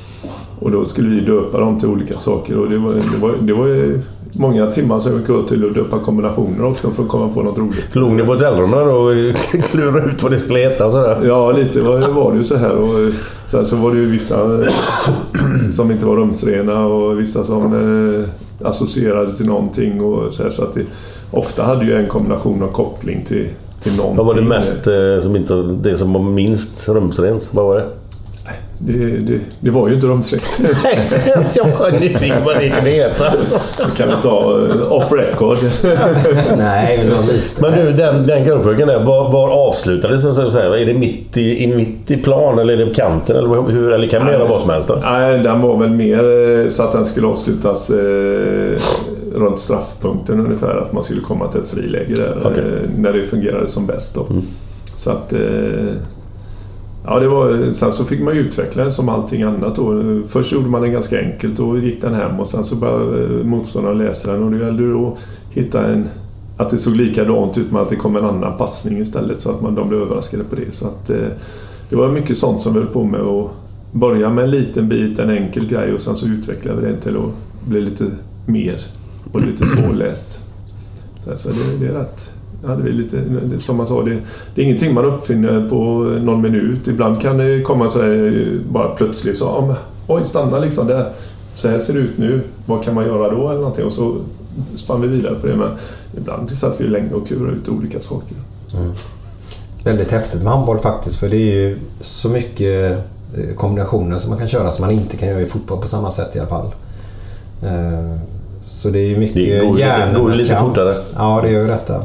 och 0.59 0.71
då 0.71 0.85
skulle 0.85 1.09
vi 1.09 1.19
döpa 1.19 1.59
dem 1.59 1.79
till 1.79 1.89
olika 1.89 2.17
saker 2.17 2.59
och 2.59 2.69
det 2.69 2.77
var, 2.77 2.93
det 2.93 3.17
var, 3.21 3.33
det 3.39 3.53
var 3.53 3.67
ju 3.67 4.01
många 4.33 4.67
timmar 4.67 4.99
som 4.99 5.19
gick 5.19 5.29
åt 5.29 5.47
till 5.47 5.65
att 5.65 5.73
döpa 5.73 5.99
kombinationer 5.99 6.65
också 6.65 6.89
för 6.89 7.03
att 7.03 7.09
komma 7.09 7.27
på 7.27 7.43
något 7.43 7.57
roligt. 7.57 7.95
Låg 7.95 8.11
ni 8.11 8.23
på 8.23 8.31
hotellrummen 8.31 8.87
då 8.87 8.93
och 8.93 9.11
klurade 9.65 10.05
ut 10.05 10.23
vad 10.23 10.31
det 10.31 10.39
skulle 10.39 10.59
heta? 10.59 10.91
Sådär? 10.91 11.25
Ja, 11.25 11.51
lite 11.51 11.81
var, 11.81 12.11
var 12.11 12.31
det 12.31 12.37
ju 12.37 12.43
så 12.43 12.57
här. 12.57 12.75
Och 12.75 13.13
sen 13.45 13.65
så 13.65 13.75
var 13.75 13.91
det 13.91 13.97
ju 13.97 14.05
vissa 14.05 14.63
som 15.71 15.91
inte 15.91 16.05
var 16.05 16.15
rumsrena 16.15 16.85
och 16.85 17.19
vissa 17.19 17.43
som 17.43 17.63
eh, 17.65 18.29
associerade 18.65 19.33
till 19.33 19.45
någonting. 19.45 20.01
Och 20.01 20.33
så 20.33 20.43
här, 20.43 20.49
så 20.49 20.63
att 20.63 20.73
det, 20.73 20.85
ofta 21.31 21.63
hade 21.63 21.85
ju 21.85 21.95
en 21.95 22.07
kombination 22.07 22.63
av 22.63 22.67
koppling 22.67 23.23
till, 23.23 23.49
till 23.79 23.95
någonting. 23.97 24.17
Vad 24.17 24.25
var 24.25 24.35
det 24.35 24.47
mest 24.47 24.87
eh, 24.87 25.21
som 25.21 25.35
inte... 25.35 25.53
Det 25.63 25.97
som 25.97 26.13
var 26.13 26.21
minst 26.21 26.89
rumsrent? 26.89 27.49
Vad 27.53 27.65
var 27.65 27.75
det? 27.75 27.87
Det, 28.77 29.17
det, 29.17 29.39
det 29.59 29.71
var 29.71 29.87
ju 29.87 29.95
inte 29.95 30.07
rumsrent. 30.07 30.59
jag 31.55 31.65
var 31.65 31.99
nyfiken 31.99 32.43
vad 32.45 32.55
det 32.55 32.69
kunde 32.69 32.89
heta. 32.89 33.23
Det 33.77 33.97
kan 33.97 34.09
vi 34.09 34.15
ta 34.23 34.67
eh, 34.67 34.91
off 34.91 35.11
record. 35.11 35.57
Nej, 36.57 36.97
men 36.97 37.09
det 37.09 37.15
var 37.15 37.23
lite. 37.23 37.61
Men 37.61 37.71
du, 37.71 37.91
den, 37.91 38.27
den 38.27 38.43
gurkburken 38.43 38.87
där, 38.87 38.99
var, 38.99 39.31
var 39.31 39.49
avslutades 39.49 40.21
så 40.21 40.41
att 40.41 40.53
säga? 40.53 40.79
Är 40.79 40.85
det 40.85 40.93
mitt 40.93 41.37
i, 41.37 41.55
in, 41.55 41.75
mitt 41.75 42.11
i 42.11 42.17
plan 42.17 42.59
eller 42.59 42.73
är 42.73 42.77
det 42.77 42.85
på 42.85 42.93
kanten? 42.93 43.35
Eller, 43.35 43.71
hur, 43.71 43.93
eller 43.93 44.07
kan 44.07 44.23
man 44.23 44.33
göra 44.33 44.45
vad 44.45 44.61
som 44.61 44.69
helst? 44.69 44.89
Då? 44.89 44.99
Nej, 45.03 45.39
den 45.39 45.61
var 45.61 45.77
väl 45.77 45.89
mer 45.89 46.23
eh, 46.63 46.67
så 46.67 46.83
att 46.83 46.91
den 46.91 47.05
skulle 47.05 47.27
avslutas 47.27 47.89
eh, 47.89 48.79
runt 49.35 49.59
straffpunkten 49.59 50.39
ungefär. 50.39 50.77
Att 50.77 50.93
man 50.93 51.03
skulle 51.03 51.21
komma 51.21 51.47
till 51.47 51.61
ett 51.61 51.67
friläge 51.67 52.13
där 52.13 52.37
Okej. 52.45 52.63
eh, 52.63 52.89
när 52.97 53.13
det 53.13 53.23
fungerade 53.23 53.67
som 53.67 53.85
bäst. 53.85 54.15
Då. 54.15 54.25
Mm. 54.29 54.43
Så 54.95 55.11
att... 55.11 55.33
Eh, 55.33 55.39
ja, 57.05 57.19
det 57.19 57.27
var, 57.27 57.71
sen 57.71 57.91
så 57.91 58.03
fick 58.03 58.21
man 58.21 58.35
ju 58.35 58.41
utveckla 58.41 58.83
den 58.83 58.91
som 58.91 59.09
allting 59.09 59.43
annat. 59.43 59.75
Då. 59.75 60.01
Först 60.27 60.51
gjorde 60.51 60.69
man 60.69 60.81
den 60.81 60.91
ganska 60.91 61.19
enkelt 61.19 61.59
och 61.59 61.79
gick 61.79 62.01
den 62.01 62.13
hem 62.13 62.39
och 62.39 62.47
sen 62.47 62.63
så 62.63 62.75
började 62.75 63.23
eh, 63.23 63.45
motståndaren 63.45 63.97
läsa 63.97 64.33
den 64.33 64.43
och 64.43 64.51
det 64.51 64.57
gällde 64.57 64.83
ju 64.83 64.95
att 64.95 65.17
hitta 65.49 65.85
en 65.85 66.07
att 66.57 66.69
det 66.69 66.77
såg 66.77 66.95
likadant 66.95 67.57
ut 67.57 67.71
men 67.71 67.81
att 67.81 67.89
det 67.89 67.95
kom 67.95 68.15
en 68.15 68.25
annan 68.25 68.57
passning 68.57 68.99
istället 68.99 69.41
så 69.41 69.49
att 69.49 69.61
man, 69.61 69.75
de 69.75 69.89
blev 69.89 70.01
överraskade 70.01 70.43
på 70.43 70.55
det. 70.55 70.71
Så 70.71 70.87
att, 70.87 71.09
eh, 71.09 71.27
det 71.89 71.95
var 71.95 72.09
mycket 72.09 72.37
sånt 72.37 72.61
som 72.61 72.73
vi 72.73 72.79
höll 72.79 72.89
på 72.89 73.03
med 73.03 73.21
och 73.21 73.51
börja 73.91 74.29
med 74.29 74.43
en 74.43 74.51
liten 74.51 74.89
bit, 74.89 75.19
en 75.19 75.29
enkel 75.29 75.67
grej 75.67 75.93
och 75.93 76.01
sen 76.01 76.15
så 76.15 76.27
utvecklade 76.27 76.81
vi 76.81 76.87
den 76.87 76.99
till 76.99 77.17
att 77.17 77.67
bli 77.67 77.81
lite 77.81 78.05
mer 78.45 78.77
och 79.31 79.41
lite 79.41 79.65
svårläst. 79.65 80.39
Så, 81.19 81.35
så 81.35 81.49
det, 81.49 81.77
det 81.79 81.87
är 81.87 81.99
rätt. 81.99 82.31
Hade 82.67 82.83
vi 82.83 82.91
lite, 82.91 83.17
det- 83.51 83.59
som 83.59 83.77
man 83.77 83.87
sa, 83.87 84.01
det, 84.03 84.17
det 84.55 84.61
är 84.61 84.65
ingenting 84.65 84.93
man 84.93 85.05
uppfinner 85.05 85.69
på 85.69 85.75
någon 86.21 86.41
minut. 86.41 86.87
Ibland 86.87 87.21
kan 87.21 87.37
det 87.37 87.61
komma 87.61 87.89
så 87.89 88.01
här, 88.01 88.45
bara 88.71 88.89
plötsligt 88.89 89.37
så, 89.37 89.45
ja, 89.45 89.65
men, 89.67 89.75
oj 90.07 90.23
stanna 90.23 90.57
liksom 90.59 90.87
där. 90.87 91.09
Så 91.53 91.67
här 91.69 91.79
ser 91.79 91.93
det 91.93 91.99
ut 91.99 92.17
nu. 92.17 92.41
Vad 92.65 92.83
kan 92.83 92.93
man 92.95 93.05
göra 93.05 93.31
då? 93.35 93.49
Eller 93.49 93.59
någonting. 93.59 93.85
Och 93.85 93.91
så 93.91 94.15
spann 94.75 95.01
vi 95.01 95.07
vidare 95.07 95.35
på 95.35 95.47
det. 95.47 95.55
Men 95.55 95.69
ibland 96.17 96.51
satt 96.51 96.81
vi 96.81 96.87
länge 96.87 97.13
och 97.13 97.27
klurade 97.27 97.55
ut 97.55 97.69
olika 97.69 97.99
saker. 97.99 98.37
Väldigt 99.83 100.11
häftigt 100.11 100.43
med 100.43 100.51
handboll 100.51 100.79
faktiskt 100.79 101.15
för 101.15 101.29
det 101.29 101.37
är 101.37 101.55
ju 101.69 101.77
så 102.01 102.29
mycket 102.29 102.91
eh, 103.37 103.55
kombinationer 103.55 104.17
som 104.17 104.29
man 104.29 104.39
kan 104.39 104.47
köra 104.47 104.69
som 104.69 104.85
man 104.85 104.95
inte 104.95 105.17
kan 105.17 105.29
göra 105.29 105.41
i 105.41 105.45
fotboll 105.47 105.81
på 105.81 105.87
samma 105.87 106.11
sätt 106.11 106.35
i 106.35 106.39
alla 106.39 106.49
fall. 106.49 106.67
Eh, 107.63 108.17
Så 108.61 108.89
det 108.89 108.99
är 108.99 109.07
ju 109.07 109.17
mycket 109.17 109.35
Det 109.35 109.59
går 109.65 109.69
lite- 109.75 109.79
hjärnornas 109.87 110.17
går 110.21 110.29
lite 110.31 110.49
kamp. 110.55 110.67
fortare. 110.67 110.93
Ja, 111.15 111.39
det 111.43 111.51
gör 111.51 111.61
ju 111.61 111.67
detta. 111.67 112.01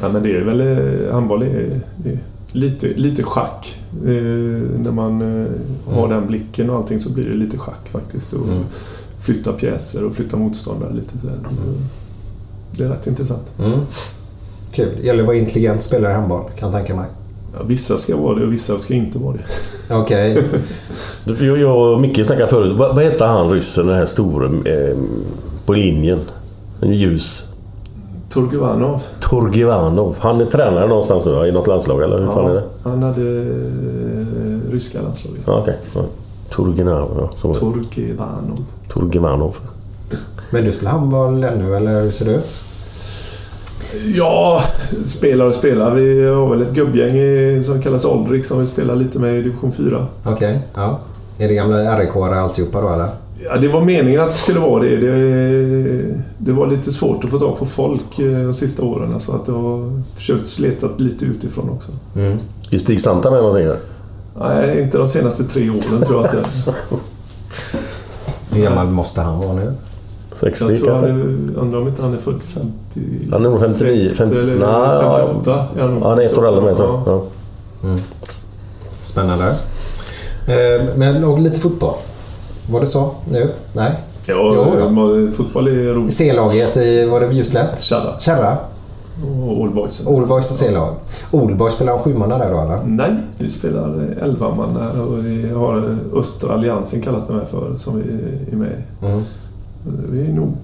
Ja, 0.00 0.08
men 0.08 0.22
det 0.22 0.36
är 0.36 0.44
väl... 0.44 0.60
eh, 0.60 1.12
Handboll 1.14 1.42
är, 1.42 1.80
är 2.04 2.18
lite, 2.52 2.86
lite 2.88 3.22
schack. 3.22 3.80
Eh, 4.04 4.10
när 4.78 4.90
man 4.92 5.42
eh, 5.42 5.50
har 5.94 6.08
den 6.08 6.26
blicken 6.26 6.70
och 6.70 6.76
allting 6.76 7.00
så 7.00 7.12
blir 7.12 7.24
det 7.28 7.36
lite 7.36 7.58
schack 7.58 7.88
faktiskt. 7.88 8.32
Och 8.32 8.46
Mm. 8.48 8.64
Flytta 9.20 9.52
pjäser 9.52 10.06
och 10.06 10.14
flytta 10.14 10.36
motståndare 10.36 10.92
lite 10.94 11.18
så 11.18 11.26
här. 11.28 11.38
Det 12.70 12.84
är 12.84 12.88
rätt 12.88 13.06
intressant. 13.06 13.52
Mm. 13.58 13.78
Kul. 14.72 14.88
Det 15.00 15.06
gäller 15.06 15.20
att 15.20 15.26
vara 15.26 15.36
intelligent 15.36 15.82
spelare 15.82 16.12
i 16.12 16.14
handboll, 16.14 16.44
kan 16.58 16.70
jag 16.72 16.72
tänka 16.72 16.94
mig. 16.94 17.06
Ja, 17.56 17.62
vissa 17.66 17.98
ska 17.98 18.16
vara 18.16 18.34
det 18.38 18.46
och 18.46 18.52
vissa 18.52 18.78
ska 18.78 18.94
inte 18.94 19.18
vara 19.18 19.36
det. 19.36 19.42
Okej. 19.94 20.44
Jag, 21.40 21.58
jag 21.58 21.92
och 21.94 22.00
Micke 22.00 22.26
snackade 22.26 22.48
förut. 22.50 22.72
Vad, 22.78 22.94
vad 22.96 23.04
hette 23.04 23.24
han 23.24 23.50
ryssen, 23.50 23.86
den 23.86 23.96
här 23.96 24.06
stora 24.06 24.46
eh, 24.46 24.96
på 25.66 25.72
linjen? 25.72 26.20
En 26.80 26.92
ljus. 26.92 27.44
Turguvanov. 28.34 29.02
Turgivanov. 29.30 30.16
Han 30.20 30.40
är 30.40 30.44
tränare 30.44 30.86
någonstans 30.88 31.24
nu 31.26 31.46
i 31.46 31.52
något 31.52 31.66
landslag 31.66 32.02
eller 32.02 32.18
hur 32.18 32.26
fan 32.30 32.50
är 32.50 32.54
det? 32.54 32.62
han 32.82 33.02
hade 33.02 33.20
eh, 33.22 34.70
ryska 34.72 35.02
landslaget. 35.02 35.42
Ja, 35.46 35.58
okej. 35.60 35.78
Ja. 35.94 36.00
Turginov, 36.56 37.08
ja. 37.42 37.48
Det. 37.52 37.58
Turgivanov. 37.60 38.64
Turgivanov. 38.94 39.56
Men 40.50 40.64
du 40.64 40.72
spelar 40.72 40.92
handboll 40.92 41.44
ännu, 41.44 41.76
eller 41.76 42.02
hur 42.02 42.10
ser 42.10 42.24
det 42.24 42.34
ut? 42.34 42.62
Ja, 44.16 44.62
spelar 45.04 45.44
och 45.46 45.54
spelar. 45.54 45.90
Vi 45.90 46.24
har 46.26 46.46
väl 46.50 46.62
ett 46.62 46.72
gubbgäng 46.72 47.16
i- 47.18 47.62
som 47.64 47.82
kallas 47.82 48.04
Oldrik 48.04 48.44
som 48.44 48.60
vi 48.60 48.66
spelar 48.66 48.94
lite 48.96 49.18
med 49.18 49.38
i 49.38 49.42
division 49.42 49.72
4. 49.72 50.06
Okej, 50.26 50.58
ja. 50.74 50.98
Är 51.38 51.48
det 51.48 51.54
gamla 51.54 51.98
RIK 51.98 52.16
alltihopa 52.16 52.80
då, 52.80 52.88
eller? 52.88 53.08
Ja, 53.44 53.56
det 53.56 53.68
var 53.68 53.80
meningen 53.80 54.20
att 54.20 54.30
det 54.30 54.36
skulle 54.36 54.60
vara 54.60 54.82
det. 54.84 54.96
Det, 54.96 56.20
det 56.38 56.52
var 56.52 56.66
lite 56.66 56.92
svårt 56.92 57.24
att 57.24 57.30
få 57.30 57.38
tag 57.38 57.58
på 57.58 57.66
folk 57.66 58.18
eh, 58.18 58.38
de 58.38 58.54
sista 58.54 58.82
åren. 58.82 59.20
Så 59.20 59.32
att 59.36 59.48
jag 59.48 59.54
har 59.54 60.02
försökt 60.14 60.46
sleta 60.46 60.88
lite 60.96 61.24
utifrån 61.24 61.70
också. 61.70 61.92
Mm. 62.16 62.38
Är 62.70 62.78
Stig 62.78 63.00
Santa 63.00 63.30
med 63.30 63.42
någonting 63.42 63.66
här? 63.66 63.78
Nej, 64.38 64.82
inte 64.82 64.98
de 64.98 65.08
senaste 65.08 65.44
tre 65.44 65.70
åren 65.70 66.02
tror 66.06 66.16
jag 66.16 66.24
att 66.24 66.30
det 66.30 66.38
är. 66.38 66.74
Hur 68.54 68.62
gammal 68.62 68.86
måste 68.86 69.20
han 69.20 69.38
vara 69.38 69.52
nu? 69.52 69.72
60 70.34 70.64
Jag 70.68 70.78
tror 70.78 70.90
han 70.90 71.00
kanske? 71.02 71.20
är, 71.20 71.58
undrar 71.62 71.80
om 71.80 71.88
inte 71.88 72.02
han 72.02 72.14
är 72.14 72.18
född 72.18 72.42
50... 72.42 72.70
Han 73.32 73.44
är 73.44 73.48
nog 73.50 73.60
59. 73.60 74.12
50, 74.14 74.36
eller 74.38 74.54
nej, 74.54 75.16
58. 75.16 75.66
Ja, 75.78 76.08
han 76.08 76.18
är 76.18 76.22
ett 76.22 76.38
år 76.38 76.46
äldre 76.46 76.60
än 76.60 76.64
mig 76.66 76.76
tror 76.76 77.02
jag. 77.06 77.20
Ja. 77.82 77.96
Spännande. 79.00 79.44
Eh, 80.46 80.84
Men 80.96 81.24
och 81.24 81.38
lite 81.38 81.60
fotboll. 81.60 81.94
Var 82.70 82.80
det 82.80 82.86
så 82.86 83.10
nu? 83.30 83.50
Nej? 83.72 83.92
Ja, 84.26 84.34
Jo, 84.54 84.74
ja. 84.78 85.32
fotboll 85.32 85.68
är 85.68 85.94
roligt. 85.94 86.14
C-laget 86.14 86.76
i, 86.76 87.06
var 87.06 87.20
det 87.20 87.32
Ljuslätt? 87.34 87.80
Kärra. 87.80 88.18
Kärra? 88.18 88.56
Och 89.46 89.64
Allboysen. 89.64 90.06
Olborgs 90.06 90.46
C-lag. 90.46 90.94
Olborg 91.30 91.72
spelar 91.72 91.92
de 91.92 91.98
sjumanna 92.02 92.38
där 92.38 92.50
då 92.50 92.60
eller? 92.60 92.80
Nej, 92.84 93.14
vi 93.38 93.50
spelar 93.50 94.16
11 94.22 94.54
man 94.54 94.76
här 94.80 95.02
och 95.02 95.24
vi 95.26 95.50
har 95.50 95.98
Östra 96.14 96.54
Alliansen 96.54 97.02
kallas 97.02 97.28
den 97.28 97.38
här 97.38 97.44
för, 97.46 97.76
som 97.76 97.98
vi 97.98 98.02
är 98.52 98.56
med 98.56 98.68
i. 99.02 99.06
Mm. 99.06 99.22
Vi 100.10 100.26
är 100.26 100.32
nog 100.32 100.56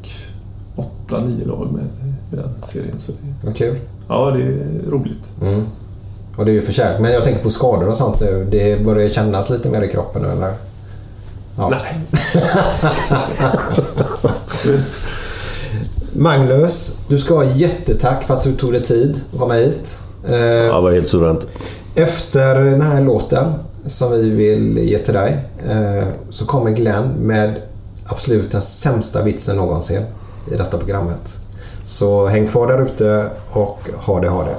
8-9 1.09 1.47
lag 1.49 1.69
med 1.73 1.85
i 2.33 2.37
den 2.37 2.63
serien. 2.63 2.99
Så 2.99 3.13
det, 3.43 3.53
kul. 3.53 3.77
ja, 4.09 4.31
det 4.31 4.43
är 4.43 4.91
roligt. 4.91 5.31
Mm. 5.43 5.63
Och 6.37 6.45
det 6.45 6.51
är 6.51 6.55
ju 6.55 6.63
förtjänt. 6.63 7.01
Men 7.01 7.13
jag 7.13 7.25
tänker 7.25 7.43
på 7.43 7.51
skador 7.51 7.89
och 7.89 7.95
sånt 7.95 8.21
nu. 8.21 8.47
Det 8.51 8.85
börjar 8.85 9.09
kännas 9.09 9.51
lite 9.51 9.69
mer 9.71 9.83
i 9.83 9.89
kroppen 9.89 10.23
nu 10.23 10.29
eller? 10.29 10.55
Ja. 11.61 11.69
Nej. 11.69 12.01
Magnus, 16.13 16.99
du 17.09 17.19
ska 17.19 17.35
ha 17.35 17.45
jättetack 17.45 18.23
för 18.27 18.35
att 18.35 18.43
du 18.43 18.55
tog 18.57 18.73
dig 18.73 18.83
tid 18.83 19.21
att 19.33 19.39
komma 19.41 19.55
hit. 19.55 19.99
Eh, 20.29 20.35
Ja, 20.45 20.75
det 20.75 20.81
var 20.81 20.93
helt 20.93 21.09
suveränt. 21.09 21.47
Efter 21.95 22.65
den 22.65 22.83
här 22.83 23.01
låten 23.01 23.53
som 23.87 24.13
vi 24.13 24.31
vill 24.31 24.79
ge 24.79 24.99
till 24.99 25.15
dig 25.15 25.39
eh, 25.71 26.05
så 26.31 26.47
kommer 26.47 26.71
Glenn 26.71 27.09
med 27.19 27.61
absolut 28.07 28.51
den 28.51 28.63
sämsta 28.63 29.23
vitsen 29.23 29.57
någonsin 29.57 30.03
i 30.53 30.57
detta 30.57 30.79
programmet. 30.79 31.39
Så 31.85 32.27
häng 32.27 32.47
kvar 32.47 32.67
där 32.67 32.83
ute 32.83 33.27
och 33.51 33.79
ha 33.97 34.21
det, 34.21 34.29
ha 34.29 34.45
det. 34.45 34.57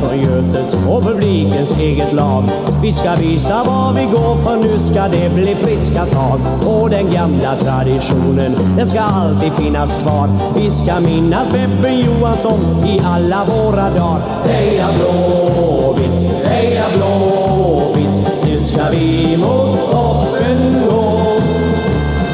För 0.00 0.14
Götets 0.14 0.56
Götet 0.56 0.88
och 0.88 1.02
publikens 1.02 1.78
eget 1.78 2.12
lag. 2.12 2.44
Vi 2.82 2.92
ska 2.92 3.14
visa 3.14 3.64
var 3.64 3.92
vi 3.92 4.04
går 4.04 4.36
för, 4.36 4.56
nu 4.56 4.78
ska 4.78 5.08
det 5.08 5.34
bli 5.34 5.54
friska 5.54 6.06
tag. 6.06 6.40
Och 6.66 6.90
den 6.90 7.12
gamla 7.12 7.56
traditionen, 7.56 8.56
den 8.76 8.86
ska 8.86 9.00
alltid 9.00 9.52
finnas 9.52 9.96
kvar. 9.96 10.28
Vi 10.54 10.70
ska 10.70 11.00
minnas 11.00 11.48
Beppe 11.48 11.88
Johansson 11.88 12.60
i 12.86 13.00
alla 13.04 13.44
våra 13.44 13.90
dagar. 13.90 14.20
Heja 14.44 14.88
Blåvitt, 14.98 16.26
heja 16.44 16.84
Blåvitt, 16.96 18.44
nu 18.44 18.60
ska 18.60 18.90
vi 18.90 19.36
mot 19.36 19.90
toppen 19.90 20.86
gå. 20.90 21.20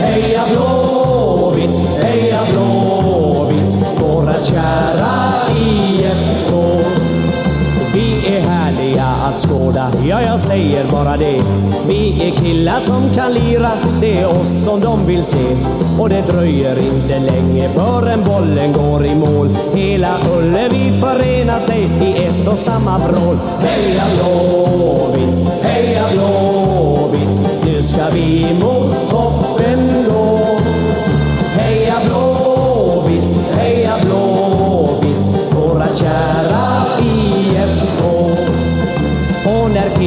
Heja 0.00 0.42
Blåvitt, 0.50 1.82
heja 2.02 2.40
Blåvitt, 2.52 3.76
våra 4.00 4.34
kära 4.42 5.31
att 9.22 9.40
skåda, 9.40 9.92
ja 10.08 10.22
jag 10.22 10.40
säger 10.40 10.84
bara 10.92 11.16
det. 11.16 11.42
Vi 11.86 12.28
är 12.28 12.36
killar 12.36 12.80
som 12.80 13.10
kan 13.10 13.32
lira, 13.32 13.70
det 14.00 14.20
är 14.20 14.40
oss 14.40 14.64
som 14.64 14.80
de 14.80 15.06
vill 15.06 15.24
se. 15.24 15.56
Och 15.98 16.08
det 16.08 16.20
dröjer 16.26 16.78
inte 16.78 17.18
länge 17.18 17.68
förrän 17.68 18.24
bollen 18.24 18.72
går 18.72 19.06
i 19.06 19.14
mål. 19.14 19.56
Hela 19.74 20.18
Ullevi 20.36 21.00
förenar 21.00 21.60
sig 21.60 21.90
i 22.02 22.24
ett 22.24 22.48
och 22.48 22.58
samma 22.58 22.98
vrål. 22.98 23.38
Heja 23.60 24.04
Blåvitt, 24.14 25.42
heja 25.62 26.04
Blåvitt, 26.12 27.40
nu 27.64 27.82
ska 27.82 28.10
vi 28.14 28.56
mot 28.60 29.10
toppen 29.10 30.04
gå. 30.08 30.38
Heja 31.56 31.94
Blåvitt, 32.04 33.36
heja 33.56 33.98
Blåvitt, 34.04 35.30
våra 35.50 35.94
kära 35.94 36.71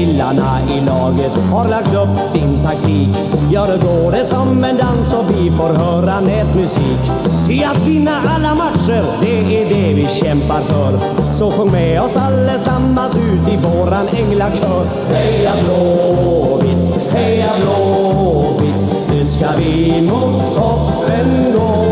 killarna 0.05 0.59
i 0.69 0.81
laget 0.81 1.31
har 1.51 1.69
lagt 1.69 1.95
upp 1.95 2.19
sin 2.19 2.63
taktik. 2.63 3.09
Ja, 3.51 3.65
då 3.65 3.87
går 3.87 4.11
det 4.11 4.25
som 4.25 4.63
en 4.63 4.77
dans 4.77 5.13
och 5.13 5.29
vi 5.29 5.51
får 5.51 5.73
höra 5.73 6.19
nätmusik. 6.19 7.01
Ty 7.47 7.63
att 7.63 7.87
vinna 7.87 8.11
alla 8.27 8.55
matcher, 8.55 9.05
det 9.21 9.61
är 9.61 9.69
det 9.69 9.93
vi 9.93 10.07
kämpar 10.07 10.61
för. 10.61 10.99
Så 11.33 11.51
sjung 11.51 11.71
med 11.71 12.01
oss 12.01 12.17
allesammans 12.17 13.17
ut 13.17 13.53
i 13.53 13.57
våran 13.57 14.07
änglakör. 14.07 14.85
Heja 15.09 15.53
Blåvitt, 15.63 17.11
heja 17.11 17.49
Blåvitt 17.61 18.87
Nu 19.11 19.25
ska 19.25 19.47
vi 19.57 20.01
mot 20.01 20.55
toppen 20.55 21.53
gå. 21.53 21.85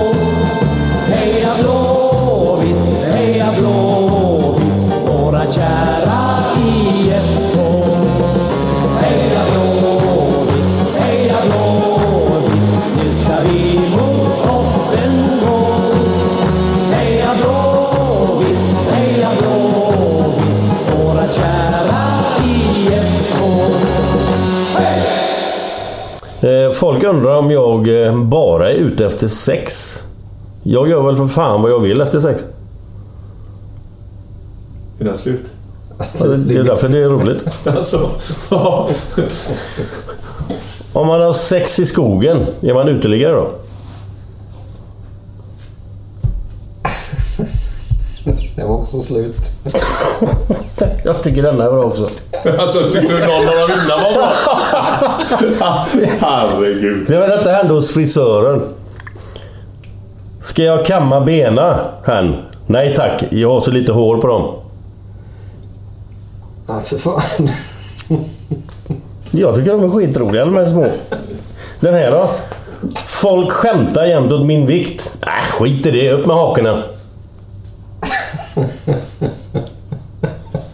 Heja 1.07 1.53
Blåvitt, 1.59 2.91
heja 3.13 3.47
Blåvitt 3.57 4.87
Våra 5.07 5.51
kära 5.51 6.22
Folk 26.83 27.03
undrar 27.03 27.37
om 27.37 27.51
jag 27.51 28.05
eh, 28.05 28.23
bara 28.23 28.69
är 28.71 28.73
ute 28.73 29.05
efter 29.05 29.27
sex. 29.27 29.97
Jag 30.63 30.89
gör 30.89 31.01
väl 31.03 31.15
för 31.15 31.27
fan 31.27 31.61
vad 31.61 31.71
jag 31.71 31.79
vill 31.79 32.01
efter 32.01 32.19
sex. 32.19 32.45
Är 34.99 35.05
den 35.05 35.17
slut? 35.17 35.41
Ja, 36.19 36.25
det- 36.27 36.55
är 36.55 36.63
därför 36.63 36.89
det 36.89 36.97
är 36.97 37.09
roligt. 37.09 37.45
Alltså. 37.67 38.09
Om 40.93 41.07
man 41.07 41.21
har 41.21 41.33
sex 41.33 41.79
i 41.79 41.85
skogen, 41.85 42.37
är 42.61 42.73
man 42.73 42.87
uteliggare 42.87 43.35
då? 43.35 43.51
Det 48.63 48.69
var 48.69 48.75
också 48.75 49.01
slut. 49.01 49.35
Jag 51.03 51.23
tycker 51.23 51.41
denna 51.43 51.63
är 51.63 51.71
bra 51.71 51.83
också. 51.83 52.09
Alltså, 52.59 52.91
tyckte 52.91 53.13
du 53.13 53.19
någon 53.19 53.47
av 53.47 53.67
de 53.67 53.73
innan 53.73 53.87
var 53.87 54.13
bra? 54.13 54.31
Herregud. 56.19 57.05
Det 57.07 57.17
var 57.17 57.27
detta 57.27 57.49
hände 57.49 57.73
hos 57.73 57.93
frisören. 57.93 58.61
Ska 60.41 60.63
jag 60.63 60.85
kamma 60.85 61.21
bena, 61.21 61.79
han? 62.05 62.35
Nej 62.67 62.93
tack, 62.95 63.23
jag 63.29 63.49
har 63.49 63.61
så 63.61 63.71
lite 63.71 63.91
hår 63.91 64.17
på 64.17 64.27
dem. 64.27 64.55
Ja, 66.67 66.79
för 66.79 66.97
fan. 66.97 67.49
Jag 69.31 69.55
tycker 69.55 69.71
de 69.71 69.83
är 69.83 69.89
skitroliga 69.89 70.45
de 70.45 70.55
här 70.55 70.65
små. 70.65 70.85
Den 71.79 71.93
här 71.93 72.11
då? 72.11 72.29
Folk 73.05 73.51
skämtar 73.51 74.05
jämt 74.05 74.31
åt 74.31 74.45
min 74.45 74.65
vikt. 74.65 75.17
Äh, 75.21 75.57
skit 75.59 75.85
i 75.85 75.91
det. 75.91 76.11
Upp 76.11 76.25
med 76.25 76.35
hakorna. 76.35 76.83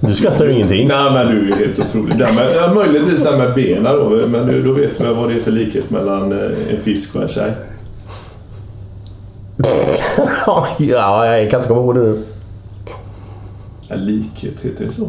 Du 0.10 0.16
skrattar 0.16 0.46
ju 0.46 0.54
ingenting. 0.54 0.88
Nej, 0.88 1.12
men 1.14 1.28
du 1.28 1.50
är 1.52 1.56
helt 1.56 1.80
otrolig. 1.80 2.18
Det 2.18 2.24
med, 2.36 2.52
ja, 2.56 2.74
möjligtvis 2.74 3.24
det 3.24 3.38
med 3.38 3.54
benen 3.54 3.84
då, 3.84 4.10
men 4.28 4.46
nu- 4.48 4.62
då 4.62 4.72
vet 4.72 5.02
vi 5.02 5.06
vad 5.14 5.30
det 5.30 5.36
är 5.36 5.40
för 5.40 5.52
likhet 5.52 5.90
mellan 5.90 6.32
eh, 6.32 6.46
en 6.72 6.78
fisk 6.84 7.16
och 7.16 7.22
en 7.22 7.28
tjej. 7.28 7.54
ja, 10.80 11.28
jag 11.38 11.50
kan 11.52 11.60
inte 11.60 11.70
komma 11.70 11.84
på 11.84 11.94
det 11.94 12.00
nu. 12.00 12.24
Ja, 13.90 13.96
likhet, 13.96 14.60
heter 14.62 14.84
det 14.86 14.92
så? 14.92 15.08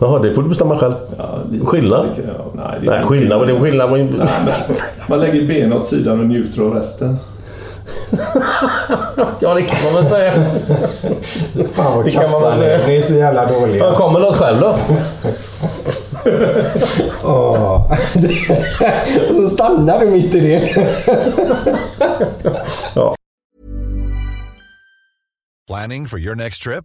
Jaha, 0.00 0.18
det 0.18 0.34
får 0.34 0.42
du 0.42 0.48
bestämma 0.48 0.78
själv. 0.78 0.94
Ja, 1.18 1.38
Skillnad? 1.64 2.06
Ja, 2.26 2.52
nej, 2.54 2.78
det 2.80 2.86
är 2.86 2.90
Nej, 2.90 3.04
skillnad 3.04 3.48
det 3.48 3.60
skillnad. 3.60 3.90
Nej, 3.90 4.08
men 4.18 4.52
man 5.08 5.20
lägger 5.20 5.48
benen 5.48 5.72
åt 5.72 5.84
sidan 5.84 6.20
och 6.20 6.26
njuter 6.26 6.62
av 6.62 6.74
resten. 6.74 7.16
Ja, 9.40 9.54
det 9.54 9.62
kan 9.62 9.78
man 9.84 9.94
väl 9.94 10.06
säga. 10.06 10.32
Fan 11.72 11.96
vad 11.96 12.04
Det 12.04 12.10
kan 12.10 12.30
man 12.30 12.42
väl 12.42 12.58
säga. 12.58 12.86
Ni 12.86 12.96
är 12.96 13.02
så 13.02 13.14
jävla 13.14 13.46
dåliga. 13.46 13.84
Ja, 13.84 13.96
kommer 13.96 14.20
något 14.20 14.36
själv 14.36 14.60
då? 14.60 14.74
Åh. 17.24 17.90
Och 19.28 19.34
så 19.34 19.48
stannar 19.48 20.00
du 20.00 20.06
mitt 20.06 20.34
i 20.34 20.40
det. 20.40 20.60
Planning 25.68 26.08
for 26.08 26.18
your 26.18 26.34
next 26.34 26.62
trip? 26.62 26.84